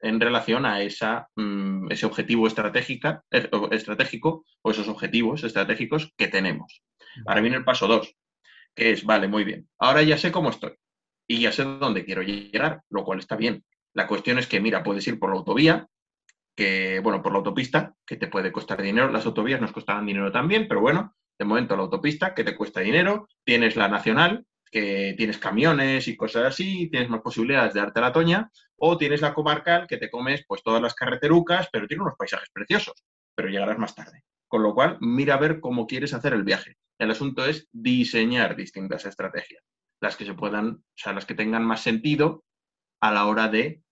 en 0.00 0.18
relación 0.18 0.64
a 0.64 0.80
esa, 0.80 1.28
mm, 1.36 1.92
ese 1.92 2.06
objetivo 2.06 2.46
estratégico 2.46 4.46
o 4.62 4.70
esos 4.70 4.88
objetivos 4.88 5.44
estratégicos 5.44 6.14
que 6.16 6.28
tenemos. 6.28 6.82
Ahora 7.26 7.42
viene 7.42 7.58
el 7.58 7.64
paso 7.64 7.86
dos, 7.86 8.16
que 8.74 8.92
es, 8.92 9.04
vale, 9.04 9.28
muy 9.28 9.44
bien, 9.44 9.68
ahora 9.78 10.02
ya 10.02 10.16
sé 10.16 10.32
cómo 10.32 10.48
estoy 10.48 10.72
y 11.28 11.40
ya 11.40 11.52
sé 11.52 11.64
dónde 11.64 12.06
quiero 12.06 12.22
llegar, 12.22 12.80
lo 12.88 13.04
cual 13.04 13.18
está 13.18 13.36
bien. 13.36 13.62
La 13.92 14.06
cuestión 14.06 14.38
es 14.38 14.46
que, 14.46 14.60
mira, 14.60 14.82
puedes 14.82 15.06
ir 15.06 15.18
por 15.18 15.30
la 15.30 15.36
autovía, 15.36 15.86
que, 16.54 17.00
bueno, 17.00 17.22
por 17.22 17.32
la 17.32 17.38
autopista, 17.38 17.94
que 18.06 18.16
te 18.16 18.28
puede 18.28 18.52
costar 18.52 18.80
dinero. 18.80 19.10
Las 19.10 19.26
autovías 19.26 19.60
nos 19.60 19.72
costarán 19.72 20.06
dinero 20.06 20.30
también, 20.30 20.66
pero 20.68 20.80
bueno, 20.80 21.14
de 21.38 21.44
momento 21.44 21.76
la 21.76 21.82
autopista, 21.82 22.34
que 22.34 22.44
te 22.44 22.56
cuesta 22.56 22.80
dinero. 22.80 23.28
Tienes 23.44 23.76
la 23.76 23.88
nacional, 23.88 24.46
que 24.70 25.14
tienes 25.16 25.38
camiones 25.38 26.08
y 26.08 26.16
cosas 26.16 26.46
así, 26.46 26.88
tienes 26.90 27.08
más 27.08 27.20
posibilidades 27.20 27.74
de 27.74 27.80
darte 27.80 28.00
la 28.00 28.12
toña, 28.12 28.50
o 28.76 28.98
tienes 28.98 29.20
la 29.20 29.32
comarcal 29.32 29.86
que 29.86 29.98
te 29.98 30.10
comes 30.10 30.44
pues 30.48 30.62
todas 30.62 30.82
las 30.82 30.94
carreterucas, 30.94 31.68
pero 31.72 31.86
tiene 31.86 32.02
unos 32.02 32.16
paisajes 32.16 32.50
preciosos, 32.52 33.04
pero 33.34 33.48
llegarás 33.48 33.78
más 33.78 33.94
tarde. 33.94 34.24
Con 34.48 34.62
lo 34.62 34.74
cual, 34.74 34.98
mira 35.00 35.34
a 35.34 35.38
ver 35.38 35.60
cómo 35.60 35.86
quieres 35.86 36.12
hacer 36.12 36.32
el 36.32 36.42
viaje. 36.42 36.76
El 36.98 37.10
asunto 37.10 37.44
es 37.44 37.68
diseñar 37.72 38.56
distintas 38.56 39.04
estrategias, 39.04 39.62
las 40.00 40.16
que 40.16 40.24
se 40.24 40.34
puedan, 40.34 40.68
o 40.68 40.82
sea, 40.94 41.12
las 41.12 41.24
que 41.24 41.34
tengan 41.34 41.64
más 41.64 41.80
sentido 41.80 42.44
a 43.00 43.12
la 43.12 43.26
hora 43.26 43.48
de 43.48 43.83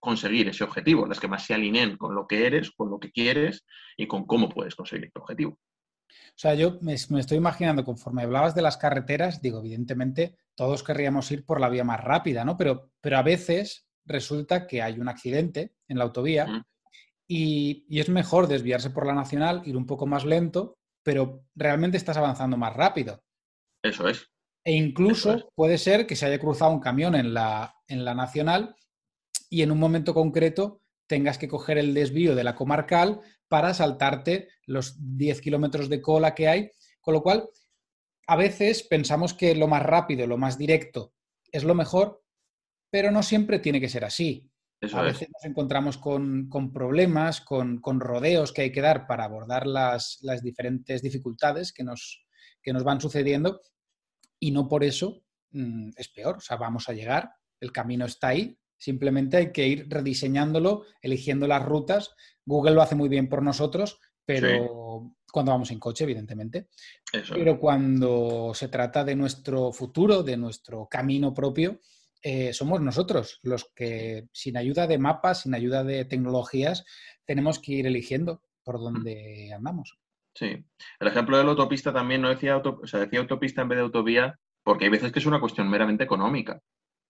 conseguir 0.00 0.48
ese 0.48 0.64
objetivo, 0.64 1.06
las 1.06 1.20
que 1.20 1.28
más 1.28 1.44
se 1.44 1.54
alineen 1.54 1.96
con 1.96 2.14
lo 2.14 2.26
que 2.26 2.46
eres, 2.46 2.70
con 2.70 2.90
lo 2.90 2.98
que 2.98 3.10
quieres 3.10 3.64
y 3.96 4.06
con 4.06 4.26
cómo 4.26 4.48
puedes 4.48 4.74
conseguir 4.74 5.10
tu 5.12 5.20
objetivo. 5.20 5.58
O 6.10 6.40
sea, 6.40 6.54
yo 6.54 6.78
me, 6.80 6.94
estoy 6.94 7.36
imaginando, 7.36 7.84
conforme 7.84 8.22
hablabas 8.22 8.54
de 8.54 8.62
las 8.62 8.76
carreteras, 8.76 9.42
digo, 9.42 9.58
evidentemente 9.58 10.36
todos 10.54 10.82
querríamos 10.82 11.30
ir 11.30 11.44
por 11.44 11.60
la 11.60 11.68
vía 11.68 11.84
más 11.84 12.02
rápida, 12.02 12.44
¿no? 12.44 12.56
Pero, 12.56 12.90
pero 13.00 13.18
a 13.18 13.22
veces 13.22 13.88
resulta 14.04 14.66
que 14.66 14.82
hay 14.82 14.98
un 14.98 15.08
accidente 15.08 15.74
en 15.88 15.98
la 15.98 16.04
autovía 16.04 16.64
y, 17.26 17.84
es 17.90 18.08
mejor 18.08 18.48
desviarse 18.48 18.90
por 18.90 19.06
la 19.06 19.14
nacional, 19.14 19.62
ir 19.66 19.76
un 19.76 19.86
poco 19.86 20.06
más 20.06 20.24
lento, 20.24 20.78
pero 21.02 21.44
realmente 21.54 21.96
estás 21.96 22.16
avanzando 22.16 22.56
más 22.56 22.74
rápido. 22.74 23.22
Eso 23.82 24.08
es. 24.08 24.30
E 24.64 24.72
incluso 24.72 25.50
puede 25.54 25.78
ser 25.78 26.06
que 26.06 26.16
se 26.16 26.26
haya 26.26 26.38
cruzado 26.38 26.72
un 26.72 26.80
camión 26.80 27.14
en 27.14 27.34
la, 27.34 27.74
en 27.86 28.04
la 28.04 28.14
nacional 28.14 28.74
y 29.48 29.62
en 29.62 29.70
un 29.70 29.78
momento 29.78 30.14
concreto 30.14 30.82
tengas 31.06 31.38
que 31.38 31.48
coger 31.48 31.78
el 31.78 31.94
desvío 31.94 32.34
de 32.34 32.44
la 32.44 32.54
comarcal 32.54 33.20
para 33.48 33.74
saltarte 33.74 34.48
los 34.66 34.96
10 35.16 35.40
kilómetros 35.40 35.88
de 35.88 36.02
cola 36.02 36.34
que 36.34 36.48
hay. 36.48 36.70
Con 37.00 37.14
lo 37.14 37.22
cual, 37.22 37.48
a 38.26 38.36
veces 38.36 38.82
pensamos 38.82 39.32
que 39.32 39.54
lo 39.54 39.66
más 39.66 39.82
rápido, 39.82 40.26
lo 40.26 40.36
más 40.36 40.58
directo 40.58 41.14
es 41.50 41.64
lo 41.64 41.74
mejor, 41.74 42.22
pero 42.90 43.10
no 43.10 43.22
siempre 43.22 43.58
tiene 43.58 43.80
que 43.80 43.88
ser 43.88 44.04
así. 44.04 44.50
a 44.92 45.02
veces 45.02 45.28
nos 45.32 45.44
encontramos 45.44 45.96
con, 45.96 46.50
problemas, 46.72 47.40
con, 47.40 47.80
rodeos 48.00 48.52
que 48.52 48.62
hay 48.62 48.72
que 48.72 48.82
dar 48.82 49.06
para 49.06 49.24
abordar 49.24 49.66
las, 49.66 50.20
diferentes 50.42 51.00
dificultades 51.00 51.72
que 51.72 51.84
nos, 51.84 52.26
que 52.62 52.74
nos 52.74 52.84
van 52.84 53.00
sucediendo 53.00 53.62
y 54.38 54.50
no 54.50 54.68
por 54.68 54.84
eso 54.84 55.22
mm, 55.52 55.90
es 55.96 56.08
peor. 56.10 56.36
O 56.36 56.40
sea, 56.40 56.58
vamos 56.58 56.88
a 56.90 56.92
llegar, 56.92 57.30
el 57.60 57.72
camino 57.72 58.04
está 58.04 58.28
ahí, 58.28 58.58
Simplemente 58.78 59.36
hay 59.36 59.52
que 59.52 59.66
ir 59.66 59.86
rediseñándolo, 59.88 60.84
eligiendo 61.02 61.46
las 61.46 61.64
rutas. 61.64 62.14
Google 62.46 62.74
lo 62.74 62.82
hace 62.82 62.94
muy 62.94 63.08
bien 63.08 63.28
por 63.28 63.42
nosotros, 63.42 64.00
pero 64.24 65.12
cuando 65.30 65.52
vamos 65.52 65.70
en 65.70 65.78
coche, 65.78 66.04
evidentemente. 66.04 66.68
Pero 67.30 67.58
cuando 67.58 68.52
se 68.54 68.68
trata 68.68 69.04
de 69.04 69.16
nuestro 69.16 69.72
futuro, 69.72 70.22
de 70.22 70.36
nuestro 70.36 70.86
camino 70.88 71.34
propio, 71.34 71.80
eh, 72.22 72.52
somos 72.52 72.80
nosotros 72.80 73.38
los 73.42 73.70
que, 73.74 74.28
sin 74.32 74.56
ayuda 74.56 74.86
de 74.86 74.98
mapas, 74.98 75.42
sin 75.42 75.54
ayuda 75.54 75.84
de 75.84 76.04
tecnologías, 76.04 76.84
tenemos 77.24 77.58
que 77.58 77.72
ir 77.72 77.86
eligiendo 77.86 78.42
por 78.64 78.78
mm. 78.78 78.82
dónde 78.82 79.52
andamos. 79.54 79.98
Sí. 80.34 80.64
El 81.00 81.08
ejemplo 81.08 81.36
de 81.36 81.44
la 81.44 81.50
autopista 81.50 81.92
también 81.92 82.22
no 82.22 82.28
decía, 82.28 82.56
o 82.56 82.86
sea, 82.86 83.00
decía 83.00 83.20
autopista 83.20 83.62
en 83.62 83.68
vez 83.68 83.78
de 83.78 83.82
autovía, 83.82 84.38
porque 84.62 84.84
hay 84.84 84.90
veces 84.90 85.12
que 85.12 85.18
es 85.18 85.26
una 85.26 85.40
cuestión 85.40 85.68
meramente 85.68 86.04
económica. 86.04 86.60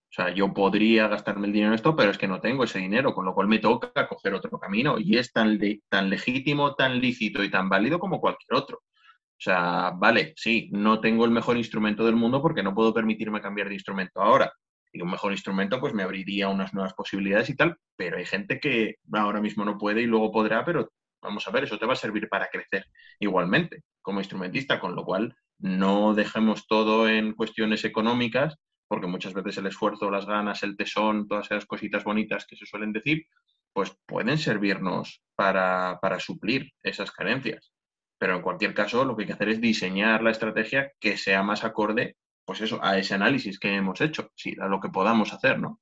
O 0.09 0.11
sea, 0.11 0.33
yo 0.33 0.51
podría 0.53 1.07
gastarme 1.07 1.45
el 1.45 1.53
dinero 1.53 1.71
en 1.71 1.75
esto, 1.75 1.95
pero 1.95 2.09
es 2.09 2.17
que 2.17 2.27
no 2.27 2.41
tengo 2.41 2.63
ese 2.63 2.79
dinero, 2.79 3.13
con 3.13 3.25
lo 3.25 3.35
cual 3.35 3.47
me 3.47 3.59
toca 3.59 4.07
coger 4.07 4.33
otro 4.33 4.59
camino 4.59 4.97
y 4.97 5.17
es 5.17 5.31
tan, 5.31 5.59
tan 5.87 6.09
legítimo, 6.09 6.73
tan 6.73 6.99
lícito 6.99 7.43
y 7.43 7.51
tan 7.51 7.69
válido 7.69 7.99
como 7.99 8.19
cualquier 8.19 8.55
otro. 8.55 8.77
O 8.77 9.41
sea, 9.41 9.91
vale, 9.95 10.33
sí, 10.35 10.69
no 10.73 10.99
tengo 10.99 11.25
el 11.25 11.31
mejor 11.31 11.57
instrumento 11.57 12.05
del 12.05 12.15
mundo 12.15 12.41
porque 12.41 12.63
no 12.63 12.73
puedo 12.73 12.93
permitirme 12.93 13.39
cambiar 13.39 13.67
de 13.69 13.75
instrumento 13.75 14.19
ahora. 14.19 14.51
Y 14.91 15.01
un 15.01 15.11
mejor 15.11 15.31
instrumento 15.31 15.79
pues 15.79 15.93
me 15.93 16.03
abriría 16.03 16.49
unas 16.49 16.73
nuevas 16.73 16.93
posibilidades 16.93 17.49
y 17.51 17.55
tal, 17.55 17.77
pero 17.95 18.17
hay 18.17 18.25
gente 18.25 18.59
que 18.59 18.95
ahora 19.13 19.39
mismo 19.39 19.63
no 19.63 19.77
puede 19.77 20.01
y 20.01 20.07
luego 20.07 20.31
podrá, 20.31 20.65
pero 20.65 20.91
vamos 21.21 21.47
a 21.47 21.51
ver, 21.51 21.65
eso 21.65 21.77
te 21.77 21.85
va 21.85 21.93
a 21.93 21.95
servir 21.95 22.27
para 22.27 22.47
crecer 22.47 22.85
igualmente 23.19 23.83
como 24.01 24.19
instrumentista, 24.19 24.79
con 24.79 24.95
lo 24.95 25.05
cual 25.05 25.35
no 25.59 26.15
dejemos 26.15 26.67
todo 26.67 27.07
en 27.07 27.33
cuestiones 27.33 27.85
económicas 27.85 28.57
porque 28.89 29.07
muchas 29.07 29.35
veces 29.35 29.59
el 29.59 29.67
esfuerzo, 29.67 30.09
las 30.09 30.25
ganas, 30.25 30.63
el 30.63 30.75
tesón, 30.75 31.27
todas 31.27 31.45
esas 31.45 31.67
cositas 31.67 32.03
bonitas 32.03 32.47
que 32.47 32.55
se 32.55 32.65
suelen 32.65 32.91
decir, 32.91 33.27
pues 33.71 33.95
pueden 34.07 34.39
servirnos 34.39 35.21
para, 35.35 35.99
suplir 36.17 36.71
esas 36.81 37.11
carencias. 37.11 37.71
Pero 38.17 38.35
en 38.35 38.41
cualquier 38.41 38.73
caso, 38.73 39.05
lo 39.05 39.15
que 39.15 39.23
hay 39.23 39.27
que 39.27 39.33
hacer 39.33 39.49
es 39.49 39.61
diseñar 39.61 40.23
la 40.23 40.31
estrategia 40.31 40.91
que 40.99 41.17
sea 41.17 41.43
más 41.43 41.63
acorde, 41.63 42.17
pues 42.43 42.61
eso, 42.61 42.79
a 42.83 42.97
ese 42.97 43.13
análisis 43.13 43.59
que 43.59 43.75
hemos 43.75 44.01
hecho, 44.01 44.31
sí, 44.35 44.55
a 44.59 44.67
lo 44.67 44.79
que 44.79 44.89
podamos 44.89 45.33
hacer, 45.33 45.59
¿no? 45.59 45.79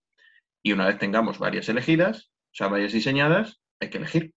Y 0.62 0.74
una 0.74 0.86
vez 0.86 0.98
tengamos 0.98 1.40
varias 1.40 1.70
elegidas, 1.70 2.30
o 2.48 2.56
sea, 2.56 2.68
varias 2.68 2.92
diseñadas, 2.92 3.62
hay 3.80 3.90
que 3.90 4.00
elegir. 4.00 4.34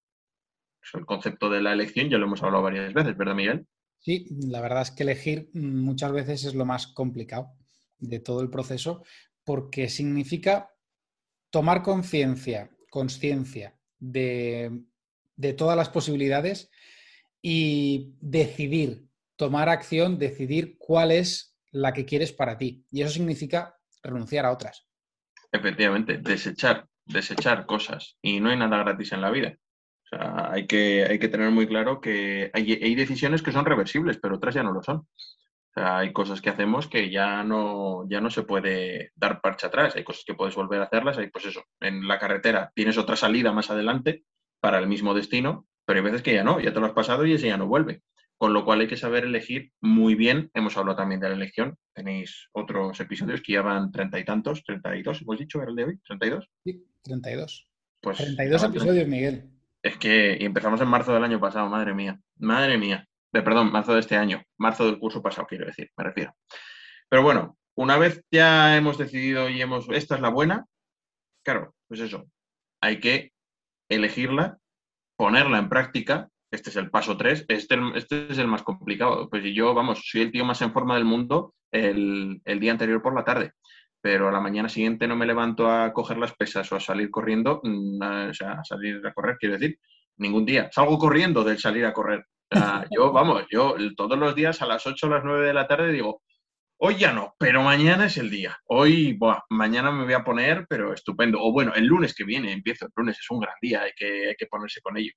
el 0.95 1.07
concepto 1.07 1.51
de 1.51 1.61
la 1.61 1.73
elección 1.73 2.09
ya 2.09 2.19
lo 2.19 2.27
hemos 2.27 2.43
hablado 2.45 2.63
varias 2.63 2.95
veces, 2.95 3.17
¿verdad, 3.17 3.35
Miguel? 3.35 3.67
Sí, 3.99 4.27
la 4.47 4.61
verdad 4.61 4.83
es 4.83 4.93
que 4.93 5.03
elegir 5.03 5.51
muchas 5.55 6.13
veces 6.13 6.45
es 6.45 6.55
lo 6.55 6.65
más 6.65 6.87
complicado. 6.87 7.53
De 8.01 8.19
todo 8.19 8.41
el 8.41 8.51
proceso 8.51 9.05
porque 9.45 9.89
significa 9.89 10.71
tomar 11.51 11.83
conciencia, 11.83 12.71
conciencia 12.91 13.79
de, 13.99 14.83
de 15.37 15.53
todas 15.53 15.77
las 15.77 15.89
posibilidades 15.89 16.71
y 17.43 18.15
decidir, 18.21 19.07
tomar 19.37 19.69
acción, 19.69 20.19
decidir 20.19 20.77
cuál 20.79 21.11
es 21.13 21.57
la 21.73 21.93
que 21.93 22.05
quieres 22.05 22.33
para 22.33 22.59
ti. 22.59 22.85
Y 22.91 23.03
eso 23.03 23.11
significa 23.11 23.77
renunciar 24.03 24.45
a 24.45 24.53
otras. 24.53 24.87
Efectivamente, 25.53 26.19
desechar, 26.19 26.87
desechar 27.05 27.67
cosas. 27.67 28.19
Y 28.23 28.41
no 28.41 28.51
hay 28.51 28.57
nada 28.57 28.79
gratis 28.79 29.13
en 29.13 29.21
la 29.21 29.31
vida. 29.31 29.57
O 30.05 30.09
sea, 30.09 30.51
hay 30.53 30.67
que, 30.67 31.05
hay 31.05 31.19
que 31.19 31.29
tener 31.29 31.51
muy 31.51 31.67
claro 31.67 32.01
que 32.01 32.51
hay, 32.53 32.73
hay 32.73 32.95
decisiones 32.95 33.43
que 33.43 33.53
son 33.53 33.65
reversibles, 33.65 34.19
pero 34.19 34.37
otras 34.37 34.55
ya 34.55 34.63
no 34.63 34.73
lo 34.73 34.83
son. 34.83 35.07
O 35.71 35.81
sea, 35.81 35.99
hay 35.99 36.13
cosas 36.13 36.41
que 36.41 36.51
hacemos 36.51 36.89
que 36.89 37.11
ya 37.11 37.45
no, 37.45 38.09
ya 38.09 38.21
no 38.21 38.31
se 38.31 38.43
puede 38.43 39.13
dar 39.15 39.41
marcha 39.43 39.69
atrás. 39.69 39.95
Hay 39.95 40.03
cosas 40.03 40.25
que 40.27 40.35
puedes 40.35 40.57
volver 40.57 40.81
a 40.81 40.85
hacerlas. 40.85 41.17
Hay, 41.19 41.31
pues 41.31 41.47
eso, 41.47 41.65
en 41.81 42.09
la 42.09 42.19
carretera 42.19 42.73
tienes 42.75 42.99
otra 42.99 43.15
salida 43.15 43.53
más 43.53 43.71
adelante 43.71 44.25
para 44.61 44.79
el 44.79 44.89
mismo 44.89 45.15
destino, 45.15 45.67
pero 45.85 46.01
hay 46.01 46.05
veces 46.05 46.23
que 46.23 46.35
ya 46.35 46.43
no, 46.43 46.61
ya 46.61 46.73
te 46.73 46.81
lo 46.81 46.87
has 46.87 46.93
pasado 46.93 47.25
y 47.25 47.35
ese 47.35 47.47
ya 47.47 47.57
no 47.57 47.69
vuelve. 47.69 48.03
Con 48.37 48.53
lo 48.53 48.65
cual 48.65 48.81
hay 48.81 48.89
que 48.89 48.97
saber 48.97 49.25
elegir 49.25 49.71
muy 49.81 50.15
bien. 50.15 50.51
Hemos 50.55 50.77
hablado 50.77 50.97
también 50.97 51.21
de 51.21 51.29
la 51.29 51.35
elección. 51.35 51.77
Tenéis 51.93 52.49
otros 52.53 52.99
episodios 52.99 53.41
que 53.43 53.53
llevan 53.53 53.93
treinta 53.93 54.19
y 54.19 54.25
tantos, 54.25 54.65
treinta 54.65 54.97
y 54.97 55.03
dos, 55.03 55.23
hemos 55.23 55.39
dicho, 55.39 55.61
era 55.61 55.71
el 55.71 55.77
de 55.77 55.85
hoy, 55.85 55.99
treinta 56.05 56.27
y 56.27 56.31
dos. 56.31 56.49
Sí, 56.65 56.85
treinta 57.03 57.31
y 57.31 57.35
dos. 57.35 57.69
Pues, 58.01 58.17
32 58.17 58.65
episodios, 58.65 59.09
Miguel. 59.09 59.51
Es 59.83 59.97
que 59.99 60.37
y 60.41 60.45
empezamos 60.45 60.81
en 60.81 60.89
marzo 60.89 61.13
del 61.13 61.25
año 61.25 61.39
pasado, 61.39 61.69
madre 61.69 61.95
mía, 61.95 62.21
madre 62.39 62.79
mía. 62.79 63.07
De, 63.33 63.43
perdón, 63.43 63.71
marzo 63.71 63.95
de 63.95 64.01
este 64.01 64.17
año, 64.17 64.43
marzo 64.59 64.87
del 64.87 64.99
curso 64.99 65.23
pasado, 65.23 65.47
quiero 65.47 65.67
decir, 65.67 65.91
me 65.97 66.05
refiero. 66.05 66.35
Pero 67.09 67.23
bueno, 67.23 67.57
una 67.77 67.97
vez 67.97 68.23
ya 68.31 68.77
hemos 68.77 68.99
decidido 68.99 69.49
y 69.49 69.61
hemos, 69.63 69.89
esta 69.91 70.17
es 70.17 70.21
la 70.21 70.31
buena, 70.31 70.67
claro, 71.45 71.75
pues 71.89 72.01
eso, 72.01 72.27
hay 72.81 73.01
que 73.01 73.33
elegirla, 73.89 74.59
ponerla 75.17 75.59
en 75.59 75.69
práctica 75.69 76.29
este 76.51 76.71
es 76.71 76.77
el 76.77 76.91
paso 76.91 77.17
3, 77.17 77.47
este, 77.49 77.79
este, 77.95 78.27
es 78.31 78.39
el 78.39 78.49
más 78.49 78.63
complicado. 78.63 79.29
Pues 79.31 79.45
yo, 79.55 79.73
vamos, 79.73 80.03
soy 80.05 80.23
el 80.23 80.33
tío 80.33 80.45
más 80.45 80.61
en 80.63 80.73
forma 80.73 80.97
del 80.97 81.05
mundo 81.05 81.55
el, 81.71 82.41
día 82.45 82.73
anterior 82.73 83.01
por 83.01 83.15
la 83.15 83.25
tarde, 83.25 83.53
pero 84.01 84.29
a 84.29 84.33
la 84.33 84.41
mañana 84.41 84.69
siguiente 84.69 85.07
no 85.07 85.15
me 85.15 85.27
levanto 85.27 85.71
a 85.71 85.93
coger 85.93 86.19
las 86.19 86.35
pesas 86.35 86.71
o 86.73 86.77
a 86.77 86.81
salir 86.81 87.11
corriendo, 87.11 87.61
mm, 87.63 88.03
o 88.31 88.35
sea, 88.35 88.53
a 88.55 88.65
salir 88.65 89.01
a 89.07 89.13
correr, 89.13 89.37
quiero 89.39 89.57
decir, 89.57 89.79
ningún 90.17 90.45
día. 90.45 90.69
Salgo 90.73 90.99
corriendo 90.99 91.45
del 91.45 91.59
salir 91.59 91.87
a 91.87 91.93
correr. 91.93 92.27
Yo, 92.91 93.13
vamos, 93.13 93.45
yo 93.51 93.77
todos 93.97 94.19
los 94.19 94.35
días 94.35 94.61
a 94.63 94.67
las 94.67 94.87
8 94.87 95.07
o 95.07 95.11
las 95.11 95.25
9 95.25 95.47
de 95.47 95.55
la 95.55 95.67
tarde 95.67 95.93
digo, 95.93 96.23
hoy 96.79 96.97
ya 96.97 97.13
no, 97.13 97.35
pero 97.39 97.63
mañana 97.63 98.07
es 98.07 98.17
el 98.17 98.31
día. 98.31 98.59
Hoy, 98.67 99.13
buah, 99.15 99.41
mañana 99.51 99.91
me 99.91 100.05
voy 100.05 100.15
a 100.15 100.25
poner, 100.25 100.67
pero 100.69 100.93
estupendo. 100.93 101.39
O 101.41 101.53
bueno, 101.53 101.73
el 101.75 101.87
lunes 101.87 102.15
que 102.15 102.25
viene 102.25 102.53
empiezo, 102.53 102.87
el 102.87 102.93
lunes 102.97 103.19
es 103.19 103.31
un 103.31 103.41
gran 103.41 103.55
día, 103.61 103.83
hay 103.83 103.93
que, 103.97 104.29
hay 104.29 104.35
que 104.37 104.47
ponerse 104.47 104.81
con 104.81 104.97
ello. 104.97 105.13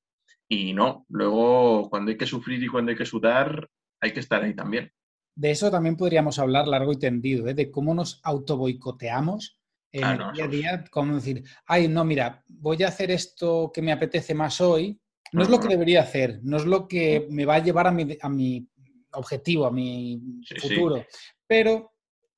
Y 0.47 0.73
no, 0.73 1.05
luego 1.09 1.89
cuando 1.89 2.11
hay 2.11 2.17
que 2.17 2.25
sufrir 2.25 2.63
y 2.63 2.67
cuando 2.67 2.91
hay 2.91 2.97
que 2.97 3.05
sudar, 3.05 3.67
hay 4.01 4.11
que 4.11 4.19
estar 4.19 4.43
ahí 4.43 4.55
también. 4.55 4.91
De 5.35 5.49
eso 5.49 5.71
también 5.71 5.97
podríamos 5.97 6.37
hablar 6.37 6.67
largo 6.67 6.91
y 6.91 6.99
tendido, 6.99 7.47
¿eh? 7.47 7.55
de 7.55 7.71
cómo 7.71 7.95
nos 7.95 8.21
autoboicoteamos 8.23 9.59
en 9.91 10.03
Ah, 10.03 10.13
el 10.13 10.33
día 10.33 10.45
a 10.45 10.47
día, 10.47 10.83
como 10.91 11.15
decir, 11.15 11.43
ay, 11.67 11.87
no, 11.87 12.03
mira, 12.03 12.43
voy 12.47 12.81
a 12.83 12.87
hacer 12.87 13.11
esto 13.11 13.71
que 13.73 13.81
me 13.81 13.91
apetece 13.91 14.33
más 14.33 14.59
hoy, 14.59 14.99
no 15.31 15.41
es 15.43 15.49
lo 15.49 15.59
que 15.59 15.67
debería 15.67 16.01
hacer, 16.01 16.39
no 16.43 16.57
es 16.57 16.65
lo 16.65 16.87
que 16.87 17.27
me 17.29 17.45
va 17.45 17.55
a 17.55 17.59
llevar 17.63 17.87
a 17.87 17.91
mi, 17.91 18.17
a 18.21 18.29
mi 18.29 18.67
objetivo, 19.13 19.65
a 19.65 19.71
mi 19.71 20.19
Sí, 20.45 20.55
sí. 20.59 20.75
futuro, 20.75 21.05
pero 21.47 21.93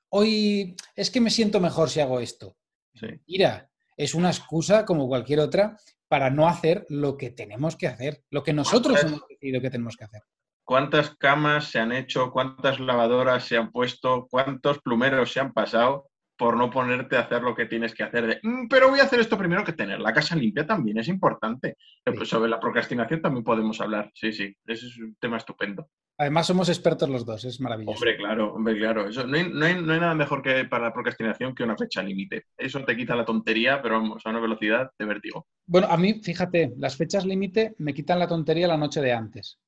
hoy 0.09 0.75
es 0.95 1.09
que 1.09 1.21
me 1.21 1.29
siento 1.29 1.59
mejor 1.59 1.89
si 1.89 1.99
hago 1.99 2.19
esto. 2.19 2.55
Sí. 2.93 3.07
Mira, 3.27 3.69
es 3.97 4.13
una 4.15 4.29
excusa 4.29 4.85
como 4.85 5.07
cualquier 5.07 5.39
otra 5.39 5.77
para 6.07 6.29
no 6.29 6.47
hacer 6.47 6.85
lo 6.89 7.17
que 7.17 7.31
tenemos 7.31 7.75
que 7.75 7.87
hacer, 7.87 8.23
lo 8.29 8.43
que 8.43 8.53
nosotros 8.53 8.93
¿Cuántas- 8.99 9.11
hemos 9.11 9.27
decidido 9.27 9.61
que 9.61 9.69
tenemos 9.69 9.97
que 9.97 10.05
hacer. 10.05 10.21
¿Cuántas 10.63 11.15
camas 11.17 11.69
se 11.69 11.79
han 11.79 11.91
hecho? 11.91 12.31
¿Cuántas 12.31 12.79
lavadoras 12.79 13.45
se 13.45 13.55
han 13.57 13.71
puesto? 13.71 14.27
¿Cuántos 14.31 14.79
plumeros 14.79 15.31
se 15.31 15.39
han 15.39 15.53
pasado 15.53 16.09
por 16.37 16.57
no 16.57 16.69
ponerte 16.69 17.15
a 17.17 17.21
hacer 17.21 17.41
lo 17.41 17.55
que 17.55 17.65
tienes 17.65 17.93
que 17.93 18.03
hacer? 18.03 18.27
De, 18.27 18.39
"Mm, 18.43 18.67
pero 18.67 18.89
voy 18.89 18.99
a 18.99 19.03
hacer 19.03 19.19
esto 19.19 19.37
primero 19.37 19.63
que 19.63 19.73
tener 19.73 19.99
la 19.99 20.13
casa 20.13 20.35
limpia 20.35 20.65
también 20.65 20.97
es 20.97 21.07
importante. 21.07 21.77
Eh, 22.05 22.11
pues 22.11 22.29
sobre 22.29 22.49
la 22.49 22.59
procrastinación 22.59 23.21
también 23.21 23.43
podemos 23.43 23.79
hablar. 23.81 24.11
Sí, 24.13 24.31
sí, 24.33 24.55
ese 24.65 24.87
es 24.87 24.97
un 24.97 25.15
tema 25.19 25.37
estupendo. 25.37 25.87
Además, 26.17 26.47
somos 26.47 26.69
expertos 26.69 27.09
los 27.09 27.25
dos, 27.25 27.43
es 27.43 27.59
maravilloso. 27.59 27.97
Hombre, 27.97 28.15
claro, 28.15 28.53
hombre, 28.53 28.77
claro. 28.77 29.07
Eso, 29.09 29.27
no, 29.27 29.35
hay, 29.35 29.49
no 29.51 29.65
hay- 29.65 29.81
no 29.81 29.91
hay 29.91 29.99
nada 29.99 30.15
mejor 30.15 30.41
que 30.41 30.63
para 30.63 30.85
la 30.85 30.93
procrastinación 30.93 31.53
que 31.53 31.63
una 31.63 31.75
fecha 31.75 32.01
límite. 32.01 32.45
Eso 32.57 32.81
te 32.85 32.95
quita 32.95 33.17
la 33.17 33.25
tontería, 33.25 33.81
pero 33.81 33.95
vamos, 33.95 34.21
a 34.25 34.29
una 34.29 34.39
velocidad 34.39 34.91
de 34.97 35.05
vértigo. 35.05 35.45
Bueno, 35.65 35.87
a 35.89 35.97
mí, 35.97 36.21
fíjate, 36.23 36.73
las 36.77 36.95
fechas 36.95 37.25
límite 37.25 37.75
me 37.79 37.93
quitan 37.93 38.19
la 38.19 38.27
tontería 38.29 38.65
la 38.67 38.77
noche 38.77 39.01
de 39.01 39.11
antes. 39.11 39.59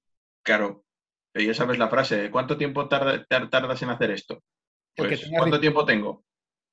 Claro, 0.42 0.86
ya 1.36 1.54
sabes 1.54 1.78
la 1.78 1.90
frase, 1.90 2.32
¿cuánto 2.32 2.58
tiempo 2.58 2.88
tarda- 2.88 3.26
tar- 3.28 3.50
tardas 3.50 3.82
en 3.84 3.90
hacer 3.90 4.12
esto? 4.12 4.42
Pues, 4.96 5.30
¿cuánto 5.38 5.60
tiempo 5.60 5.86
tengo? 5.86 6.24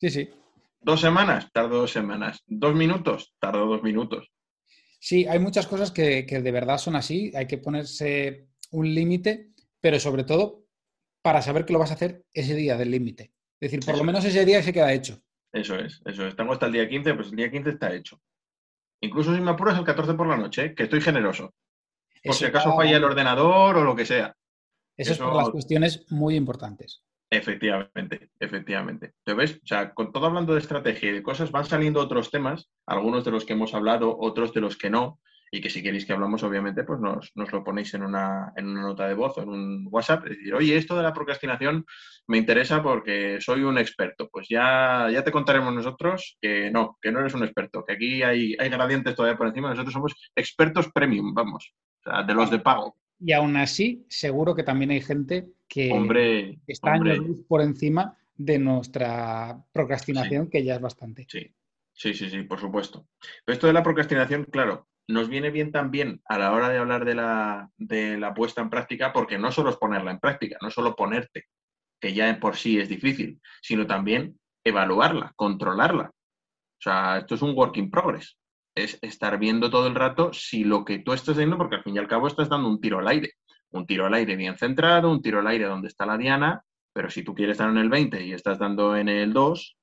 Sí, 0.00 0.10
sí. 0.10 0.30
¿Dos 0.80 1.00
semanas? 1.00 1.48
Tardo 1.52 1.78
dos 1.80 1.92
semanas. 1.92 2.42
¿Dos 2.46 2.74
minutos? 2.74 3.34
Tardo 3.38 3.66
dos 3.66 3.82
minutos. 3.82 4.30
Sí, 5.00 5.26
hay 5.26 5.38
muchas 5.38 5.66
cosas 5.66 5.90
que, 5.90 6.26
que 6.26 6.40
de 6.40 6.50
verdad 6.52 6.78
son 6.78 6.96
así, 6.96 7.32
hay 7.34 7.46
que 7.46 7.58
ponerse 7.58 8.48
un 8.70 8.94
límite, 8.94 9.50
pero 9.80 9.98
sobre 10.00 10.24
todo 10.24 10.64
para 11.22 11.42
saber 11.42 11.64
que 11.64 11.72
lo 11.72 11.78
vas 11.78 11.90
a 11.90 11.94
hacer 11.94 12.24
ese 12.32 12.54
día 12.54 12.76
del 12.76 12.90
límite. 12.90 13.32
Es 13.60 13.70
decir, 13.70 13.80
por 13.80 13.90
lo 13.94 13.98
Eso. 13.98 14.04
menos 14.04 14.24
ese 14.24 14.44
día 14.44 14.62
se 14.62 14.72
queda 14.72 14.92
hecho. 14.92 15.20
Eso 15.52 15.76
es, 15.76 16.02
eso 16.04 16.26
es. 16.26 16.34
Tengo 16.36 16.52
hasta 16.52 16.66
el 16.66 16.72
día 16.72 16.88
15, 16.88 17.14
pues 17.14 17.28
el 17.28 17.36
día 17.36 17.50
15 17.50 17.70
está 17.70 17.94
hecho. 17.94 18.20
Incluso 19.00 19.34
si 19.34 19.40
me 19.40 19.50
apuras 19.52 19.78
el 19.78 19.84
14 19.84 20.14
por 20.14 20.26
la 20.26 20.36
noche, 20.36 20.64
¿eh? 20.66 20.74
que 20.74 20.84
estoy 20.84 21.00
generoso. 21.00 21.54
Por 22.22 22.30
Eso 22.32 22.38
si 22.40 22.44
acaso 22.46 22.74
falla 22.74 22.96
el 22.96 23.04
ordenador 23.04 23.76
o 23.76 23.84
lo 23.84 23.94
que 23.94 24.06
sea. 24.06 24.34
Eso 24.96 25.12
es 25.12 25.18
por 25.18 25.28
eso- 25.28 25.36
las 25.38 25.50
cuestiones 25.50 26.04
muy 26.10 26.34
importantes. 26.36 27.02
Efectivamente, 27.36 28.30
efectivamente. 28.38 29.14
¿Te 29.24 29.34
ves? 29.34 29.60
O 29.62 29.66
sea, 29.66 29.92
con 29.92 30.12
todo 30.12 30.26
hablando 30.26 30.54
de 30.54 30.60
estrategia 30.60 31.10
y 31.10 31.14
de 31.14 31.22
cosas, 31.22 31.50
van 31.50 31.64
saliendo 31.64 32.00
otros 32.00 32.30
temas, 32.30 32.70
algunos 32.86 33.24
de 33.24 33.32
los 33.32 33.44
que 33.44 33.54
hemos 33.54 33.74
hablado, 33.74 34.16
otros 34.18 34.54
de 34.54 34.60
los 34.60 34.76
que 34.76 34.88
no, 34.88 35.18
y 35.50 35.60
que 35.60 35.70
si 35.70 35.82
queréis 35.82 36.06
que 36.06 36.12
hablamos, 36.12 36.42
obviamente, 36.42 36.84
pues 36.84 37.00
nos, 37.00 37.32
nos 37.34 37.52
lo 37.52 37.64
ponéis 37.64 37.92
en 37.94 38.02
una, 38.02 38.52
en 38.56 38.68
una 38.68 38.82
nota 38.82 39.08
de 39.08 39.14
voz 39.14 39.36
o 39.38 39.42
en 39.42 39.48
un 39.48 39.88
WhatsApp, 39.90 40.24
es 40.26 40.30
decir, 40.30 40.54
oye, 40.54 40.76
esto 40.76 40.96
de 40.96 41.02
la 41.02 41.12
procrastinación 41.12 41.84
me 42.26 42.38
interesa 42.38 42.82
porque 42.82 43.38
soy 43.40 43.62
un 43.62 43.78
experto. 43.78 44.28
Pues 44.30 44.48
ya, 44.48 45.08
ya 45.12 45.22
te 45.22 45.32
contaremos 45.32 45.74
nosotros 45.74 46.36
que 46.40 46.70
no, 46.70 46.98
que 47.00 47.10
no 47.10 47.20
eres 47.20 47.34
un 47.34 47.44
experto, 47.44 47.84
que 47.84 47.94
aquí 47.94 48.22
hay, 48.22 48.56
hay 48.58 48.68
gradientes 48.68 49.14
todavía 49.14 49.36
por 49.36 49.48
encima, 49.48 49.70
nosotros 49.70 49.92
somos 49.92 50.14
expertos 50.36 50.90
premium, 50.92 51.34
vamos, 51.34 51.72
o 52.00 52.10
sea, 52.10 52.22
de 52.22 52.34
los 52.34 52.50
de 52.50 52.60
pago. 52.60 52.96
Y 53.26 53.32
aún 53.32 53.56
así, 53.56 54.04
seguro 54.10 54.54
que 54.54 54.64
también 54.64 54.90
hay 54.90 55.00
gente 55.00 55.46
que 55.66 55.90
Hombre, 55.90 56.58
está 56.66 56.92
hombre. 56.92 57.12
años 57.12 57.26
luz 57.26 57.46
por 57.48 57.62
encima 57.62 58.18
de 58.36 58.58
nuestra 58.58 59.64
procrastinación, 59.72 60.50
que 60.50 60.62
ya 60.62 60.74
es 60.74 60.80
bastante. 60.82 61.26
Sí, 61.30 61.50
sí, 61.94 62.12
sí, 62.12 62.28
sí, 62.28 62.42
por 62.42 62.60
supuesto. 62.60 63.08
Pero 63.42 63.54
esto 63.54 63.66
de 63.66 63.72
la 63.72 63.82
procrastinación, 63.82 64.44
claro, 64.44 64.88
nos 65.08 65.30
viene 65.30 65.50
bien 65.50 65.72
también 65.72 66.20
a 66.26 66.36
la 66.36 66.52
hora 66.52 66.68
de 66.68 66.76
hablar 66.76 67.06
de 67.06 67.14
la, 67.14 67.70
de 67.78 68.18
la 68.18 68.34
puesta 68.34 68.60
en 68.60 68.68
práctica, 68.68 69.10
porque 69.14 69.38
no 69.38 69.50
solo 69.50 69.70
es 69.70 69.76
ponerla 69.76 70.10
en 70.10 70.20
práctica, 70.20 70.58
no 70.60 70.70
solo 70.70 70.94
ponerte, 70.94 71.44
que 71.98 72.12
ya 72.12 72.38
por 72.38 72.56
sí 72.56 72.78
es 72.78 72.90
difícil, 72.90 73.40
sino 73.62 73.86
también 73.86 74.38
evaluarla, 74.62 75.32
controlarla. 75.34 76.10
O 76.10 76.82
sea, 76.82 77.20
esto 77.20 77.36
es 77.36 77.40
un 77.40 77.56
work 77.56 77.78
in 77.78 77.90
progress. 77.90 78.36
Es 78.74 78.98
estar 79.02 79.38
viendo 79.38 79.70
todo 79.70 79.86
el 79.86 79.94
rato 79.94 80.32
si 80.32 80.64
lo 80.64 80.84
que 80.84 80.98
tú 80.98 81.12
estás 81.12 81.34
haciendo, 81.36 81.56
porque 81.56 81.76
al 81.76 81.82
fin 81.84 81.94
y 81.94 81.98
al 81.98 82.08
cabo 82.08 82.26
estás 82.26 82.48
dando 82.48 82.68
un 82.68 82.80
tiro 82.80 82.98
al 82.98 83.08
aire. 83.08 83.32
Un 83.70 83.86
tiro 83.86 84.06
al 84.06 84.14
aire 84.14 84.36
bien 84.36 84.56
centrado, 84.56 85.10
un 85.10 85.22
tiro 85.22 85.40
al 85.40 85.46
aire 85.46 85.64
donde 85.66 85.88
está 85.88 86.06
la 86.06 86.16
diana, 86.18 86.62
pero 86.92 87.10
si 87.10 87.22
tú 87.22 87.34
quieres 87.34 87.54
estar 87.54 87.68
en 87.70 87.78
el 87.78 87.88
20 87.88 88.24
y 88.24 88.32
estás 88.32 88.58
dando 88.58 88.96
en 88.96 89.08
el 89.08 89.32
2, 89.32 89.76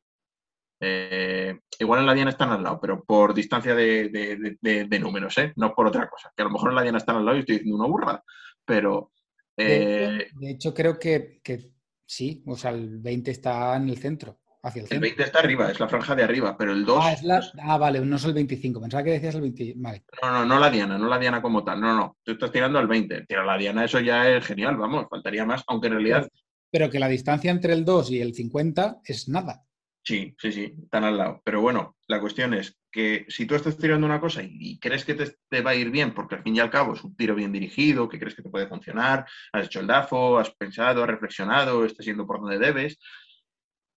eh, 0.82 1.60
igual 1.80 2.00
en 2.02 2.06
la 2.08 2.14
diana 2.14 2.32
están 2.32 2.50
al 2.52 2.64
lado, 2.64 2.80
pero 2.82 3.04
por 3.04 3.34
distancia 3.34 3.76
de, 3.76 4.10
de- 4.10 4.88
de- 4.88 5.00
números, 5.00 5.38
¿eh? 5.38 5.54
no 5.58 5.74
por 5.76 5.88
otra 5.88 6.10
cosa. 6.10 6.32
Que 6.36 6.42
a 6.42 6.46
lo 6.46 6.52
mejor 6.52 6.70
en 6.70 6.76
la 6.76 6.82
diana 6.84 6.98
están 6.98 7.18
al 7.18 7.26
lado 7.26 7.38
y 7.38 7.42
estoy 7.42 7.56
diciendo 7.58 7.78
una 7.78 7.88
burrada, 7.88 8.24
pero 8.66 9.12
De 9.56 9.66
eh, 9.68 10.16
hecho, 10.24 10.40
de 10.40 10.52
hecho, 10.52 10.74
creo 10.74 10.98
que, 11.00 11.40
que 11.44 11.72
sí, 12.06 12.44
o 12.48 12.56
sea, 12.56 12.72
el 12.72 12.98
20 13.00 13.32
está 13.32 13.76
en 13.76 13.90
el 13.90 13.98
centro, 13.98 14.40
hacia 14.64 14.80
el 14.82 14.84
el 14.86 14.90
centro. 14.90 15.02
20 15.02 15.24
está 15.24 15.40
arriba, 15.40 15.72
es 15.72 15.80
la 15.80 15.88
franja 15.90 16.16
de 16.16 16.24
arriba, 16.24 16.56
pero 16.58 16.72
el 16.74 16.86
2, 16.86 17.00
Ah, 17.02 17.14
es 17.14 17.24
la- 17.24 17.42
ah, 17.64 17.78
vale, 17.78 18.00
no 18.02 18.16
es 18.16 18.24
el 18.26 18.34
25, 18.34 18.80
pensaba 18.82 19.04
que 19.04 19.12
decías 19.12 19.36
el 19.36 19.42
20. 19.42 19.74
Vale. 19.78 20.04
no, 20.22 20.32
no, 20.32 20.46
no 20.46 20.60
la 20.60 20.70
diana, 20.70 20.98
no 20.98 21.08
la 21.08 21.20
diana 21.20 21.42
como 21.42 21.64
tal, 21.64 21.80
no, 21.82 21.96
no, 21.96 22.18
tú 22.24 22.34
estás 22.34 22.52
tirando 22.52 22.80
al 22.80 22.88
20, 22.88 23.26
tira 23.26 23.44
la 23.46 23.58
diana, 23.58 23.86
eso 23.86 24.00
ya 24.00 24.30
es 24.30 24.46
genial, 24.46 24.78
vamos, 24.78 25.08
faltaría 25.10 25.46
más, 25.46 25.64
aunque 25.68 25.88
en 25.88 25.94
realidad 25.94 26.30
Pero 26.72 26.90
que 26.90 27.00
la 27.00 27.08
distancia 27.10 27.52
entre 27.52 27.74
el 27.74 27.84
2 27.86 28.12
y 28.12 28.22
el 28.22 28.34
50 28.34 29.00
es 29.06 29.28
nada. 29.28 29.64
Sí, 30.04 30.36
sí, 30.40 30.52
sí, 30.52 30.74
están 30.84 31.04
al 31.04 31.16
lado. 31.16 31.42
Pero 31.46 31.62
bueno, 31.62 31.96
la 32.08 32.20
cuestión 32.20 32.56
es 32.56 32.76
que 32.92 33.26
si 33.30 33.46
tú 33.46 33.54
estás 33.54 33.78
tirando 33.78 34.08
una 34.08 34.20
cosa 34.20 34.42
y, 34.42 34.50
y 34.60 34.80
crees 34.80 35.06
que 35.06 35.14
te, 35.14 35.36
te 35.48 35.62
va 35.62 35.72
a 35.72 35.76
ir 35.76 35.92
bien, 35.92 36.14
porque 36.16 36.36
al 36.36 36.44
fin 36.44 36.56
y 36.56 36.60
al 36.60 36.72
cabo 36.72 36.94
es 36.96 37.04
un 37.04 37.16
tiro 37.16 37.36
bien 37.36 37.52
dirigido, 37.52 38.10
que 38.10 38.18
crees 38.18 38.34
que 38.34 38.42
te 38.42 38.50
puede 38.50 38.66
funcionar, 38.68 39.28
has 39.54 39.66
hecho 39.68 39.80
el 39.80 39.86
DAFO, 39.88 40.40
has 40.40 40.50
pensado, 40.56 41.04
has 41.04 41.10
reflexionado, 41.10 41.86
estás 41.86 42.04
yendo 42.06 42.26
por 42.26 42.42
donde 42.42 42.58
debes, 42.58 42.98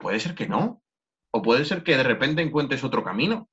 puede 0.04 0.20
ser 0.20 0.34
que 0.34 0.46
no. 0.46 0.82
O 1.32 1.40
puede 1.40 1.64
ser 1.64 1.82
que 1.82 1.96
de 1.96 2.02
repente 2.02 2.42
encuentres 2.42 2.84
otro 2.84 3.02
camino. 3.02 3.48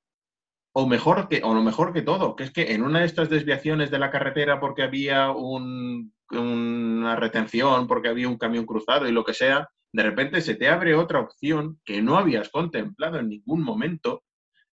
O 0.74 0.86
mejor 0.86 1.28
que, 1.28 1.40
o 1.42 1.54
lo 1.54 1.62
mejor 1.62 1.92
que 1.92 2.02
todo, 2.02 2.36
que 2.36 2.44
es 2.44 2.50
que 2.50 2.72
en 2.74 2.82
una 2.82 3.00
de 3.00 3.06
estas 3.06 3.30
desviaciones 3.30 3.90
de 3.90 3.98
la 3.98 4.10
carretera 4.10 4.60
porque 4.60 4.82
había 4.82 5.30
una 5.30 7.16
retención, 7.16 7.86
porque 7.86 8.08
había 8.08 8.28
un 8.28 8.38
camión 8.38 8.66
cruzado 8.66 9.08
y 9.08 9.12
lo 9.12 9.24
que 9.24 9.34
sea, 9.34 9.68
de 9.92 10.02
repente 10.02 10.40
se 10.42 10.54
te 10.54 10.68
abre 10.68 10.94
otra 10.94 11.20
opción 11.20 11.80
que 11.84 12.00
no 12.02 12.16
habías 12.16 12.50
contemplado 12.50 13.18
en 13.18 13.30
ningún 13.30 13.62
momento 13.62 14.22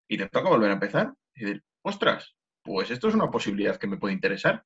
y 0.08 0.18
te 0.18 0.30
toca 0.30 0.50
volver 0.50 0.70
a 0.70 0.76
empezar. 0.76 1.14
Y 1.36 1.46
decir, 1.46 1.64
ostras, 1.82 2.36
pues 2.64 2.92
esto 2.92 3.08
es 3.08 3.16
una 3.16 3.32
posibilidad 3.32 3.78
que 3.78 3.88
me 3.88 3.98
puede 3.98 4.14
interesar. 4.14 4.64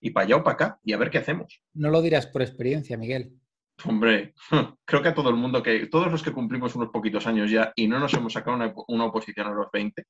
Y 0.00 0.10
para 0.10 0.26
allá 0.26 0.36
o 0.36 0.44
para 0.44 0.54
acá, 0.54 0.80
y 0.84 0.92
a 0.92 0.98
ver 0.98 1.10
qué 1.10 1.18
hacemos. 1.18 1.60
No 1.74 1.90
lo 1.90 2.00
dirás 2.00 2.26
por 2.26 2.42
experiencia, 2.42 2.96
Miguel. 2.96 3.40
Hombre, 3.84 4.34
creo 4.84 5.02
que 5.02 5.08
a 5.08 5.14
todo 5.14 5.30
el 5.30 5.36
mundo, 5.36 5.62
que 5.62 5.86
todos 5.86 6.10
los 6.10 6.22
que 6.22 6.32
cumplimos 6.32 6.74
unos 6.76 6.90
poquitos 6.90 7.26
años 7.26 7.50
ya 7.50 7.72
y 7.74 7.88
no 7.88 7.98
nos 7.98 8.14
hemos 8.14 8.32
sacado 8.32 8.56
una, 8.88 9.04
oposición 9.04 9.48
a 9.48 9.54
los 9.54 9.66
20, 9.72 10.04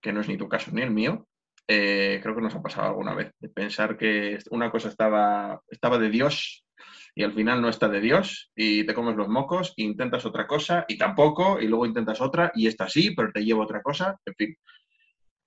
que 0.00 0.12
no 0.12 0.20
es 0.20 0.28
ni 0.28 0.36
tu 0.36 0.48
caso 0.48 0.70
ni 0.72 0.82
el 0.82 0.90
mío, 0.90 1.26
eh, 1.66 2.20
creo 2.22 2.34
que 2.34 2.42
nos 2.42 2.54
ha 2.54 2.62
pasado 2.62 2.88
alguna 2.88 3.14
vez, 3.14 3.32
de 3.38 3.48
pensar 3.48 3.96
que 3.96 4.38
una 4.50 4.70
cosa 4.70 4.88
estaba, 4.88 5.60
estaba 5.68 5.98
de 5.98 6.10
Dios 6.10 6.64
y 7.14 7.22
al 7.22 7.32
final 7.32 7.62
no 7.62 7.68
está 7.68 7.88
de 7.88 8.00
Dios 8.00 8.50
y 8.54 8.84
te 8.84 8.94
comes 8.94 9.16
los 9.16 9.28
mocos 9.28 9.72
e 9.76 9.82
intentas 9.82 10.26
otra 10.26 10.46
cosa 10.46 10.84
y 10.88 10.98
tampoco 10.98 11.60
y 11.60 11.68
luego 11.68 11.86
intentas 11.86 12.20
otra 12.20 12.52
y 12.54 12.66
esta 12.66 12.88
sí, 12.88 13.14
pero 13.14 13.32
te 13.32 13.44
lleva 13.44 13.64
otra 13.64 13.82
cosa, 13.82 14.18
en 14.24 14.34
fin. 14.34 14.56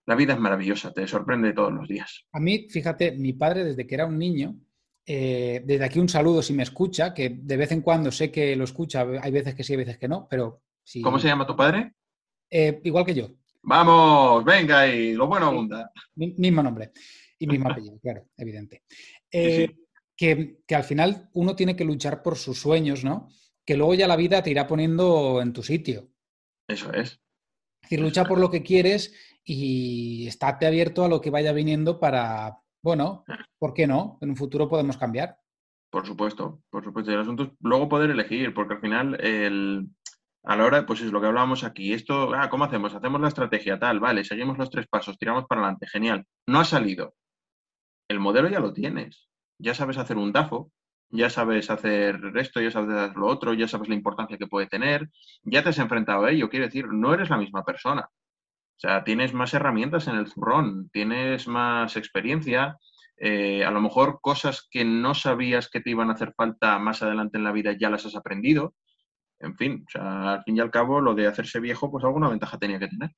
La 0.05 0.15
vida 0.15 0.33
es 0.33 0.39
maravillosa, 0.39 0.93
te 0.93 1.05
sorprende 1.05 1.51
todos 1.51 1.73
los 1.73 1.87
días. 1.87 2.25
A 2.31 2.39
mí, 2.39 2.67
fíjate, 2.69 3.11
mi 3.11 3.33
padre 3.33 3.65
desde 3.65 3.85
que 3.85 3.95
era 3.95 4.05
un 4.05 4.17
niño, 4.17 4.55
eh, 5.09 5.61
desde 5.63 5.85
aquí 5.85 5.99
un 5.99 6.09
saludo 6.09 6.41
si 6.41 6.51
me 6.51 6.63
escucha, 6.63 7.13
que 7.13 7.29
de 7.29 7.55
vez 7.55 7.71
en 7.71 7.81
cuando 7.81 8.11
sé 8.11 8.29
que 8.29 8.57
lo 8.57 8.65
escucha, 8.65 9.05
hay 9.21 9.31
veces 9.31 9.55
que 9.55 9.63
sí, 9.63 9.71
hay 9.71 9.77
veces 9.77 9.97
que 9.97 10.09
no, 10.09 10.27
pero 10.29 10.63
sí. 10.83 11.01
¿Cómo 11.01 11.17
se 11.17 11.29
llama 11.29 11.47
tu 11.47 11.55
padre? 11.55 11.93
Eh, 12.49 12.81
igual 12.83 13.05
que 13.05 13.15
yo. 13.15 13.29
Vamos, 13.63 14.43
venga 14.43 14.85
y 14.85 15.13
lo 15.13 15.27
bueno 15.27 15.47
abunda. 15.47 15.91
mismo 16.15 16.61
nombre 16.61 16.91
y 17.39 17.47
mismo 17.47 17.71
apellido, 17.71 17.97
claro, 17.99 18.27
evidente. 18.35 18.83
Eh, 19.31 19.77
que, 20.13 20.59
al 20.75 20.83
final 20.83 21.29
uno 21.33 21.55
tiene 21.55 21.77
que 21.77 21.85
luchar 21.85 22.21
por 22.21 22.35
sus 22.35 22.59
sueños, 22.59 23.05
¿no? 23.05 23.29
Que 23.65 23.77
luego 23.77 23.93
ya 23.93 24.07
la 24.07 24.15
vida 24.17 24.43
te 24.43 24.51
irá 24.51 24.67
poniendo 24.67 25.41
en 25.41 25.53
tu 25.53 25.63
sitio. 25.63 26.09
Eso 26.67 26.91
es. 26.91 27.11
Es 27.11 27.89
decir, 27.89 28.01
lucha 28.01 28.25
por 28.25 28.39
lo 28.39 28.51
que 28.51 28.61
quieres 28.61 29.13
y 29.45 30.27
estate 30.27 30.65
abierto 30.65 31.05
a 31.05 31.07
lo 31.07 31.21
que 31.21 31.29
vaya 31.29 31.53
viniendo 31.53 31.97
para, 31.97 32.59
bueno, 32.87 33.23
¿por 33.59 33.73
qué 33.73 33.85
no? 33.85 34.17
En 34.21 34.31
un 34.31 34.35
futuro 34.35 34.67
podemos 34.67 34.97
cambiar. 34.97 35.37
Por 35.89 36.05
supuesto, 36.05 36.61
por 36.69 36.83
supuesto. 36.83 37.11
El 37.11 37.19
asunto 37.19 37.43
es 37.43 37.49
luego 37.59 37.87
poder 37.87 38.09
elegir, 38.09 38.53
porque 38.53 38.73
al 38.73 38.81
final 38.81 39.19
el, 39.21 39.87
a 40.43 40.55
la 40.55 40.65
hora, 40.65 40.85
pues 40.85 41.01
es 41.01 41.11
lo 41.11 41.21
que 41.21 41.27
hablábamos 41.27 41.63
aquí. 41.63 41.93
Esto, 41.93 42.33
ah, 42.33 42.49
¿cómo 42.49 42.65
hacemos? 42.65 42.93
Hacemos 42.93 43.21
la 43.21 43.27
estrategia 43.27 43.79
tal, 43.79 43.99
vale, 43.99 44.23
seguimos 44.23 44.57
los 44.57 44.69
tres 44.69 44.87
pasos, 44.87 45.17
tiramos 45.17 45.45
para 45.45 45.61
adelante, 45.61 45.87
genial. 45.87 46.25
No 46.47 46.59
ha 46.59 46.65
salido. 46.65 47.15
El 48.09 48.19
modelo 48.19 48.49
ya 48.49 48.59
lo 48.59 48.73
tienes 48.73 49.27
ya 49.59 49.73
sabes 49.73 49.97
hacer 49.97 50.17
un 50.17 50.31
DAFO, 50.31 50.71
ya 51.09 51.29
sabes 51.29 51.69
hacer 51.69 52.19
esto, 52.35 52.61
ya 52.61 52.71
sabes 52.71 52.95
hacer 52.95 53.17
lo 53.17 53.27
otro, 53.27 53.53
ya 53.53 53.67
sabes 53.67 53.89
la 53.89 53.95
importancia 53.95 54.37
que 54.37 54.47
puede 54.47 54.67
tener, 54.67 55.09
ya 55.43 55.63
te 55.63 55.69
has 55.69 55.79
enfrentado 55.79 56.25
a 56.25 56.31
ello, 56.31 56.49
quiere 56.49 56.65
decir, 56.65 56.87
no 56.87 57.13
eres 57.13 57.29
la 57.29 57.37
misma 57.37 57.63
persona. 57.63 58.09
O 58.77 58.79
sea, 58.79 59.03
tienes 59.03 59.33
más 59.33 59.53
herramientas 59.53 60.07
en 60.07 60.15
el 60.15 60.27
zurrón, 60.27 60.89
tienes 60.91 61.47
más 61.47 61.97
experiencia, 61.97 62.77
eh, 63.19 63.65
a 63.65 63.71
lo 63.71 63.81
mejor 63.81 64.19
cosas 64.21 64.67
que 64.69 64.85
no 64.85 65.15
sabías 65.15 65.69
que 65.69 65.81
te 65.81 65.89
iban 65.89 66.09
a 66.09 66.13
hacer 66.13 66.33
falta 66.37 66.77
más 66.77 67.01
adelante 67.01 67.37
en 67.37 67.43
la 67.43 67.51
vida 67.51 67.75
ya 67.77 67.89
las 67.89 68.05
has 68.05 68.15
aprendido. 68.15 68.75
En 69.39 69.55
fin, 69.55 69.83
o 69.87 69.89
sea, 69.89 70.33
al 70.33 70.43
fin 70.43 70.57
y 70.57 70.59
al 70.59 70.71
cabo, 70.71 71.01
lo 71.01 71.15
de 71.15 71.27
hacerse 71.27 71.59
viejo, 71.59 71.91
pues 71.91 72.03
alguna 72.03 72.29
ventaja 72.29 72.57
tenía 72.57 72.79
que 72.79 72.87
tener. 72.87 73.11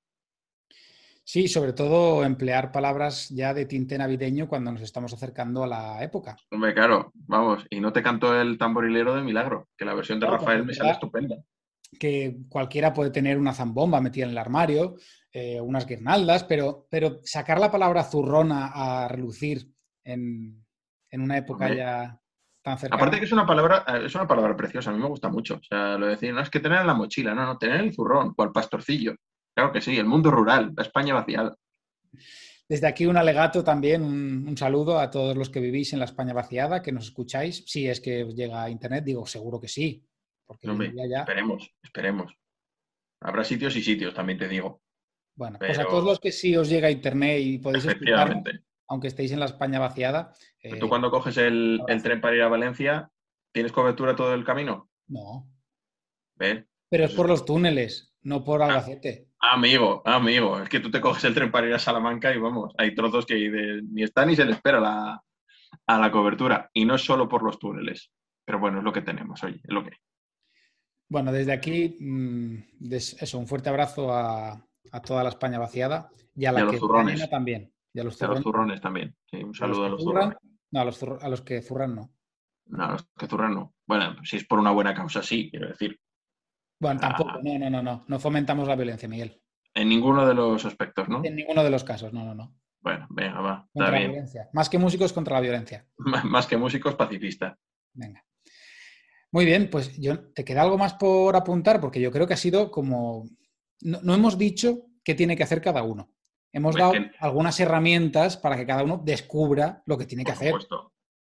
Sí, 1.25 1.47
sobre 1.47 1.73
todo 1.73 2.23
emplear 2.23 2.71
palabras 2.71 3.29
ya 3.29 3.53
de 3.53 3.65
tinte 3.65 3.97
navideño 3.97 4.47
cuando 4.47 4.71
nos 4.71 4.81
estamos 4.81 5.13
acercando 5.13 5.63
a 5.63 5.67
la 5.67 6.03
época. 6.03 6.37
Hombre, 6.49 6.73
claro, 6.73 7.11
vamos, 7.13 7.65
y 7.69 7.79
no 7.79 7.93
te 7.93 8.01
canto 8.01 8.39
el 8.39 8.57
tamborilero 8.57 9.13
de 9.13 9.21
Milagro, 9.21 9.67
que 9.77 9.85
la 9.85 9.93
versión 9.93 10.19
de 10.19 10.27
Rafael 10.27 10.65
me 10.65 10.73
sale 10.73 10.91
estupenda. 10.91 11.35
Que 11.99 12.37
cualquiera 12.49 12.93
puede 12.93 13.11
tener 13.11 13.37
una 13.37 13.53
zambomba 13.53 14.01
metida 14.01 14.25
en 14.25 14.31
el 14.31 14.37
armario, 14.37 14.95
eh, 15.31 15.61
unas 15.61 15.85
guirnaldas, 15.85 16.43
pero, 16.43 16.87
pero 16.89 17.19
sacar 17.23 17.59
la 17.59 17.71
palabra 17.71 18.03
zurrona 18.03 18.71
a 18.73 19.07
relucir 19.07 19.71
en, 20.03 20.65
una 21.11 21.37
época 21.37 21.73
ya 21.73 22.19
tan 22.63 22.77
cercana. 22.77 23.01
Aparte 23.01 23.19
que 23.19 23.25
es 23.25 23.31
una 23.31 23.45
palabra, 23.45 23.83
eh, 23.87 24.05
es 24.05 24.15
una 24.15 24.27
palabra 24.27 24.55
preciosa, 24.55 24.89
a 24.89 24.93
mí 24.93 24.99
me 24.99 25.07
gusta 25.07 25.29
mucho. 25.29 25.55
O 25.55 25.63
sea, 25.63 25.97
lo 25.97 26.07
decir, 26.07 26.33
no 26.33 26.41
es 26.41 26.49
que 26.49 26.59
tener 26.59 26.81
en 26.81 26.87
la 26.87 26.93
mochila, 26.95 27.35
no, 27.35 27.45
no, 27.45 27.57
tener 27.57 27.81
el 27.81 27.93
zurrón, 27.93 28.33
o 28.35 28.43
el 28.43 28.51
pastorcillo. 28.51 29.15
Claro 29.55 29.71
que 29.71 29.81
sí, 29.81 29.97
el 29.97 30.05
mundo 30.05 30.31
rural, 30.31 30.73
la 30.75 30.83
España 30.83 31.13
vaciada. 31.13 31.55
Desde 32.67 32.87
aquí 32.87 33.07
un 33.07 33.17
alegato 33.17 33.63
también, 33.63 34.03
un, 34.03 34.55
saludo 34.55 34.99
a 34.99 35.09
todos 35.09 35.35
los 35.35 35.49
que 35.49 35.59
vivís 35.59 35.93
en 35.93 35.99
la 35.99 36.05
España 36.05 36.33
vaciada, 36.33 36.81
que 36.81 36.91
nos 36.91 37.05
escucháis. 37.05 37.63
Si 37.65 37.87
es 37.87 37.99
que 37.99 38.23
os 38.23 38.35
llega 38.35 38.63
a 38.63 38.69
Internet, 38.69 39.03
digo, 39.03 39.25
seguro 39.25 39.59
que 39.59 39.67
sí. 39.67 40.05
Porque 40.45 40.67
Esperemos, 40.67 41.71
esperemos. 41.83 42.33
Habrá 43.21 43.43
sitios 43.43 43.75
y 43.75 43.81
sitios, 43.81 44.13
también 44.13 44.37
te 44.37 44.47
digo. 44.47 44.81
Bueno, 45.39 45.57
pues 45.57 45.79
a 45.79 45.85
todos 45.85 46.03
los 46.03 46.19
que 46.19 46.33
sí 46.33 46.57
os 46.57 46.67
llega 46.67 46.91
Internet 46.91 47.39
y 47.41 47.59
podéis 47.59 47.85
escuchar, 47.85 48.43
aunque 48.89 49.07
estéis 49.07 49.31
en 49.31 49.39
la 49.39 49.45
España 49.45 49.79
vaciada. 49.79 50.33
¿Tú 50.61 50.85
eh, 50.85 50.89
cuando 50.89 51.09
coges 51.09 51.37
el, 51.37 51.79
tren 52.03 52.19
para 52.19 52.35
ir 52.35 52.41
a 52.41 52.49
Valencia, 52.49 53.09
tienes 53.53 53.71
cobertura 53.71 54.17
todo 54.17 54.33
el 54.33 54.43
camino? 54.43 54.89
No. 55.07 55.49
¿Ves? 56.35 56.65
Pero 56.89 57.05
es 57.05 57.13
por 57.13 57.29
los 57.29 57.45
túneles 57.45 58.13
no 58.21 58.43
por 58.43 58.61
ah, 58.61 58.65
Albacete. 58.65 59.29
amigo, 59.39 60.01
amigo, 60.03 60.59
es 60.59 60.67
que 60.67 60.81
tú 60.81 60.91
te 60.91 60.99
coges 60.99 61.23
el 61.23 61.33
tren 61.33 61.51
para 61.51 61.67
ir 61.67 61.73
a 61.73 61.79
Salamanca 61.79 62.35
y 62.35 62.37
vamos, 62.37 62.73
hay 62.77 62.93
trozos 62.93 63.25
que 63.25 63.81
ni 63.89 64.03
está 64.03 64.25
ni 64.25 64.35
se 64.35 64.43
le 64.43 64.51
espera 64.51 64.81
la, 64.81 65.23
a 65.87 65.97
la 65.97 66.11
cobertura. 66.11 66.69
Y 66.73 66.83
no 66.83 66.95
es 66.95 67.01
solo 67.01 67.29
por 67.29 67.43
los 67.43 67.59
túneles. 67.59 68.11
Pero 68.43 68.59
bueno, 68.59 68.79
es 68.79 68.83
lo 68.83 68.91
que 68.91 69.03
tenemos, 69.03 69.41
oye, 69.45 69.61
es 69.63 69.73
lo 69.73 69.85
que. 69.85 69.91
Bueno, 71.07 71.31
desde 71.31 71.53
aquí, 71.53 71.95
mm, 71.97 72.91
eso, 72.91 73.39
un 73.39 73.47
fuerte 73.47 73.69
abrazo 73.69 74.13
a, 74.13 74.68
toda 75.01 75.23
la 75.23 75.29
España 75.29 75.59
vaciada 75.59 76.09
y 76.35 76.45
a 76.45 76.51
la 76.51 76.67
que 76.67 76.77
zurrones. 76.77 77.29
también. 77.29 77.71
Y 77.93 77.99
a 77.99 78.03
los 78.03 78.17
zurrones, 78.17 78.81
también. 78.81 79.15
un 79.33 79.53
saludo 79.53 79.85
a 79.85 79.89
los, 79.89 80.03
zurrones. 80.03 80.37
No, 80.71 80.81
a 80.81 80.85
los, 80.85 81.03
a 81.03 81.29
los 81.29 81.41
que 81.41 81.61
zurran 81.61 81.95
no. 81.95 82.11
No, 82.67 82.83
a 82.85 82.91
los 82.93 83.09
que 83.17 83.27
zurran 83.27 83.53
no. 83.53 83.73
Bueno, 83.87 84.15
si 84.23 84.37
es 84.37 84.45
por 84.45 84.59
una 84.59 84.71
buena 84.71 84.93
causa, 84.93 85.23
sí, 85.23 85.49
quiero 85.49 85.67
decir. 85.67 85.99
Bueno, 86.79 86.99
tampoco, 86.99 87.31
ah. 87.31 87.39
no, 87.43 87.57
no, 87.57 87.69
no, 87.69 87.81
no. 87.81 88.05
No 88.07 88.19
fomentamos 88.19 88.67
la 88.67 88.75
violencia, 88.75 89.09
Miguel. 89.09 89.41
En 89.73 89.89
ninguno 89.89 90.25
de 90.25 90.33
los 90.33 90.65
aspectos, 90.65 91.09
¿no? 91.09 91.21
En 91.23 91.35
ninguno 91.35 91.63
de 91.63 91.69
los 91.69 91.83
casos, 91.83 92.13
no, 92.13 92.23
no, 92.23 92.35
no. 92.35 92.55
Bueno, 92.81 93.07
venga, 93.09 93.41
va. 93.41 93.67
Contra 93.73 93.91
la 93.91 93.99
violencia. 93.99 94.49
Más 94.53 94.69
que 94.69 94.77
músicos 94.77 95.13
contra 95.13 95.35
la 95.35 95.41
violencia. 95.41 95.85
Más 96.25 96.47
que 96.47 96.57
músicos, 96.57 96.95
pacifista. 96.95 97.57
Venga. 97.93 98.23
Muy 99.31 99.45
bien, 99.45 99.69
pues 99.69 99.95
yo 99.99 100.31
te 100.31 100.43
queda 100.43 100.63
algo 100.63 100.77
más 100.77 100.95
por 100.95 101.35
apuntar, 101.35 101.79
porque 101.79 102.01
yo 102.01 102.11
creo 102.11 102.25
que 102.25 102.33
ha 102.33 102.37
sido 102.37 102.71
como. 102.71 103.25
No, 103.81 104.13
hemos 104.13 104.37
dicho 104.37 104.87
qué 105.03 105.15
tiene 105.15 105.35
que 105.35 105.43
hacer 105.43 105.61
cada 105.61 105.83
uno. 105.83 106.11
Hemos 106.51 106.75
dado 106.75 106.93
algunas 107.19 107.59
herramientas 107.59 108.37
para 108.37 108.57
que 108.57 108.65
cada 108.65 108.83
uno 108.83 109.01
descubra 109.03 109.83
lo 109.85 109.97
que 109.97 110.05
tiene 110.05 110.23
que 110.23 110.31
hacer. 110.31 110.53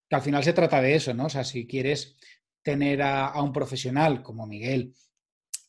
Que 0.09 0.17
al 0.17 0.23
final 0.23 0.43
se 0.43 0.53
trata 0.53 0.81
de 0.81 0.95
eso, 0.95 1.15
¿no? 1.15 1.27
O 1.27 1.31
sea, 1.31 1.45
si 1.45 1.67
quieres 1.67 2.17
tener 2.63 3.03
a 3.03 3.41
un 3.41 3.53
profesional 3.53 4.23
como 4.23 4.47
Miguel 4.47 4.95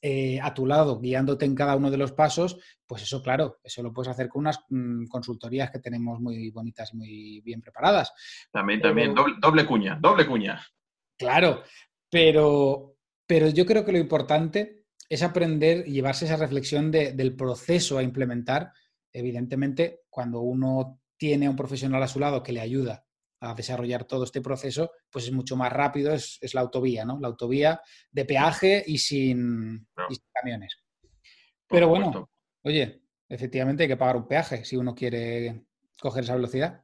eh, 0.05 0.37
a 0.41 0.53
tu 0.53 0.65
lado, 0.65 0.99
guiándote 0.99 1.45
en 1.45 1.55
cada 1.55 1.77
uno 1.77 1.89
de 1.89 1.95
los 1.95 2.11
pasos, 2.11 2.59
pues 2.85 3.03
eso, 3.03 3.23
claro, 3.23 3.61
eso 3.63 3.81
lo 3.81 3.93
puedes 3.93 4.11
hacer 4.11 4.27
con 4.27 4.41
unas 4.41 4.59
mm, 4.67 5.05
consultorías 5.05 5.71
que 5.71 5.79
tenemos 5.79 6.19
muy 6.19 6.51
bonitas 6.51 6.93
y 6.93 6.97
muy 6.97 7.41
bien 7.41 7.61
preparadas. 7.61 8.11
También, 8.51 8.81
también, 8.81 9.15
doble, 9.15 9.65
cuña, 9.65 9.97
doble 10.01 10.27
cuña. 10.27 10.61
Claro, 11.17 11.63
pero, 12.09 12.97
pero 13.25 13.47
yo 13.47 13.65
creo 13.65 13.85
que 13.85 13.93
lo 13.93 13.97
importante 13.97 14.82
es 15.09 15.23
aprender 15.23 15.87
y 15.87 15.93
llevarse 15.93 16.25
esa 16.25 16.37
reflexión 16.37 16.91
del 16.91 17.35
proceso 17.35 17.97
a 17.97 18.03
implementar. 18.03 18.71
Evidentemente, 19.11 20.01
cuando 20.09 20.41
uno 20.41 20.99
tiene 21.17 21.45
a 21.45 21.49
un 21.49 21.55
profesional 21.55 22.01
a 22.01 22.07
su 22.07 22.19
lado 22.19 22.43
que 22.43 22.53
le 22.53 22.61
ayuda 22.61 23.05
a 23.39 23.53
desarrollar 23.53 24.05
todo 24.05 24.23
este 24.23 24.41
proceso, 24.41 24.91
pues 25.11 25.25
es 25.25 25.33
mucho 25.33 25.55
más 25.55 25.71
rápido, 25.71 26.13
es, 26.13 26.39
la 26.53 26.61
autovía, 26.61 27.03
¿no? 27.03 27.19
La 27.19 27.27
autovía 27.27 27.81
de 28.11 28.25
peaje 28.25 28.83
y 28.85 28.97
sin, 28.97 29.85
camiones. 30.33 30.77
Pero 31.67 31.89
bueno, 31.89 32.29
oye, 32.63 33.01
efectivamente 33.27 33.83
hay 33.83 33.89
que 33.89 33.97
pagar 33.97 34.15
un 34.15 34.27
peaje 34.27 34.63
si 34.63 34.77
uno 34.77 34.95
quiere 34.95 35.65
coger 35.99 36.23
esa 36.23 36.35
velocidad. 36.35 36.83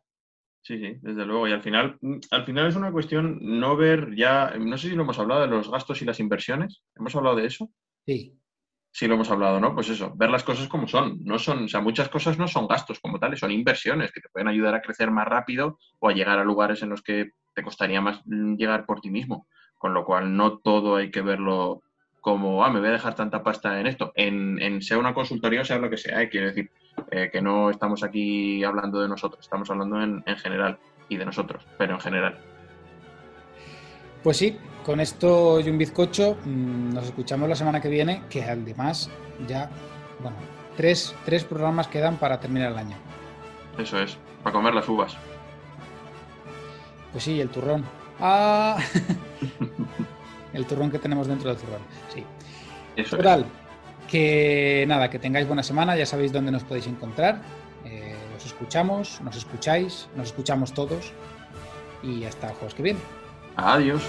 Sí, 0.62 0.78
sí, 0.78 1.00
desde 1.02 1.26
luego. 1.26 1.48
Y 1.48 1.54
al 1.54 1.62
final, 1.62 1.98
al 2.32 2.46
final 2.46 2.68
es 2.68 2.76
una 2.76 2.92
cuestión 2.92 3.40
no 3.42 3.78
ver 3.78 4.16
ya, 4.16 4.54
no 4.60 4.78
sé 4.78 4.90
si 4.90 4.96
lo 4.96 5.04
hemos 5.04 5.18
hablado 5.18 5.42
de 5.42 5.48
los 5.48 5.72
gastos 5.72 6.02
y 6.02 6.06
las 6.06 6.20
inversiones. 6.20 6.82
¿Hemos 6.96 7.16
hablado 7.16 7.38
de 7.38 7.46
eso? 7.46 7.72
Sí 8.10 8.40
sí 8.92 9.08
lo 9.08 9.16
hemos 9.16 9.30
hablado, 9.32 9.60
¿no? 9.60 9.74
Pues 9.74 9.90
eso, 9.90 10.14
ver 10.16 10.30
las 10.30 10.44
cosas 10.44 10.68
como 10.68 10.88
son. 10.88 11.24
No 11.24 11.40
son, 11.40 11.66
o 11.66 11.68
sea, 11.68 11.80
muchas 11.80 12.10
cosas 12.10 12.38
no 12.38 12.48
son 12.48 12.68
gastos 12.68 13.00
como 13.00 13.20
tales, 13.20 13.40
son 13.40 13.52
inversiones 13.52 14.12
que 14.12 14.22
te 14.22 14.30
pueden 14.30 14.48
ayudar 14.48 14.76
a 14.76 14.82
crecer 14.82 15.12
más 15.12 15.28
rápido 15.28 15.80
o 16.00 16.10
a 16.10 16.14
llegar 16.14 16.40
a 16.40 16.44
lugares 16.44 16.82
en 16.82 16.90
los 16.90 17.02
que 17.02 17.32
te 17.56 17.64
costaría 17.64 18.02
más 18.02 18.22
llegar 18.26 18.86
por 18.86 19.02
ti 19.02 19.10
mismo. 19.10 19.48
Con 19.78 19.94
lo 19.94 20.04
cual, 20.04 20.36
no 20.36 20.58
todo 20.58 20.98
hay 20.98 21.12
que 21.12 21.22
verlo 21.22 21.82
como, 22.20 22.66
ah, 22.66 22.70
me 22.70 22.80
voy 22.80 22.90
a 22.90 22.94
dejar 22.94 23.16
tanta 23.16 23.44
pasta 23.44 23.80
en 23.80 23.88
esto, 23.88 24.12
en, 24.16 24.82
sea 24.82 24.98
una 24.98 25.14
consultoría 25.14 25.62
o 25.62 25.66
sea 25.66 25.80
lo 25.80 25.90
que 25.90 25.96
sea, 25.96 26.22
¿eh? 26.22 26.28
quiero 26.28 26.48
decir 26.48 26.70
eh, 27.12 27.30
que 27.32 27.42
no 27.42 27.70
estamos 27.70 28.04
aquí 28.04 28.62
hablando 28.66 29.00
de 29.00 29.08
nosotros, 29.08 29.40
estamos 29.46 29.70
hablando 29.70 30.02
en, 30.02 30.24
general 30.36 30.78
y 31.08 31.16
de 31.16 31.26
nosotros, 31.26 31.66
pero 31.78 31.94
en 31.94 32.02
general. 32.02 32.38
Pues 34.24 34.38
sí, 34.38 34.58
con 34.86 35.00
esto 35.00 35.60
y 35.60 35.70
un 35.70 35.78
bizcocho 35.78 36.38
mm, 36.44 36.94
nos 36.94 37.06
escuchamos 37.06 37.48
la 37.48 37.56
semana 37.56 37.82
que 37.82 37.90
viene, 37.90 38.24
que 38.30 38.44
además 38.44 39.10
ya, 39.48 39.70
bueno, 40.20 40.38
tres, 40.76 41.16
tres 41.26 41.44
programas 41.44 41.88
quedan 41.88 42.18
para 42.18 42.40
terminar 42.40 42.72
el 42.72 42.78
año. 42.78 42.98
Eso 43.78 44.00
es, 44.00 44.18
para 44.44 44.54
comer 44.54 44.74
las 44.74 44.90
uvas. 44.90 45.16
Pues 47.12 47.24
sí, 47.24 47.40
el 47.40 47.50
turrón. 47.50 47.86
Ah. 48.20 48.78
el 50.54 50.66
turrón 50.66 50.92
que 50.92 51.00
tenemos 51.00 51.28
dentro 51.28 51.50
del 51.50 51.58
turrón. 51.58 51.82
Sí. 52.14 52.24
Eso 52.96 53.16
Total, 53.16 53.46
que 54.10 54.84
nada, 54.88 55.10
que 55.10 55.20
tengáis 55.20 55.48
buena 55.48 55.64
semana, 55.64 55.96
ya 55.96 56.06
sabéis 56.06 56.34
dónde 56.34 56.52
nos 56.52 56.64
podéis 56.64 56.88
encontrar. 56.88 57.42
Eh, 57.86 58.16
os 58.36 58.46
escuchamos, 58.46 59.22
nos 59.22 59.38
escucháis, 59.38 60.10
nos 60.16 60.28
escuchamos 60.28 60.74
todos 60.74 61.14
y 62.04 62.26
hasta 62.26 62.48
el 62.48 62.54
jueves 62.56 62.74
que 62.74 62.84
viene. 62.84 63.00
Adiós. 63.66 64.02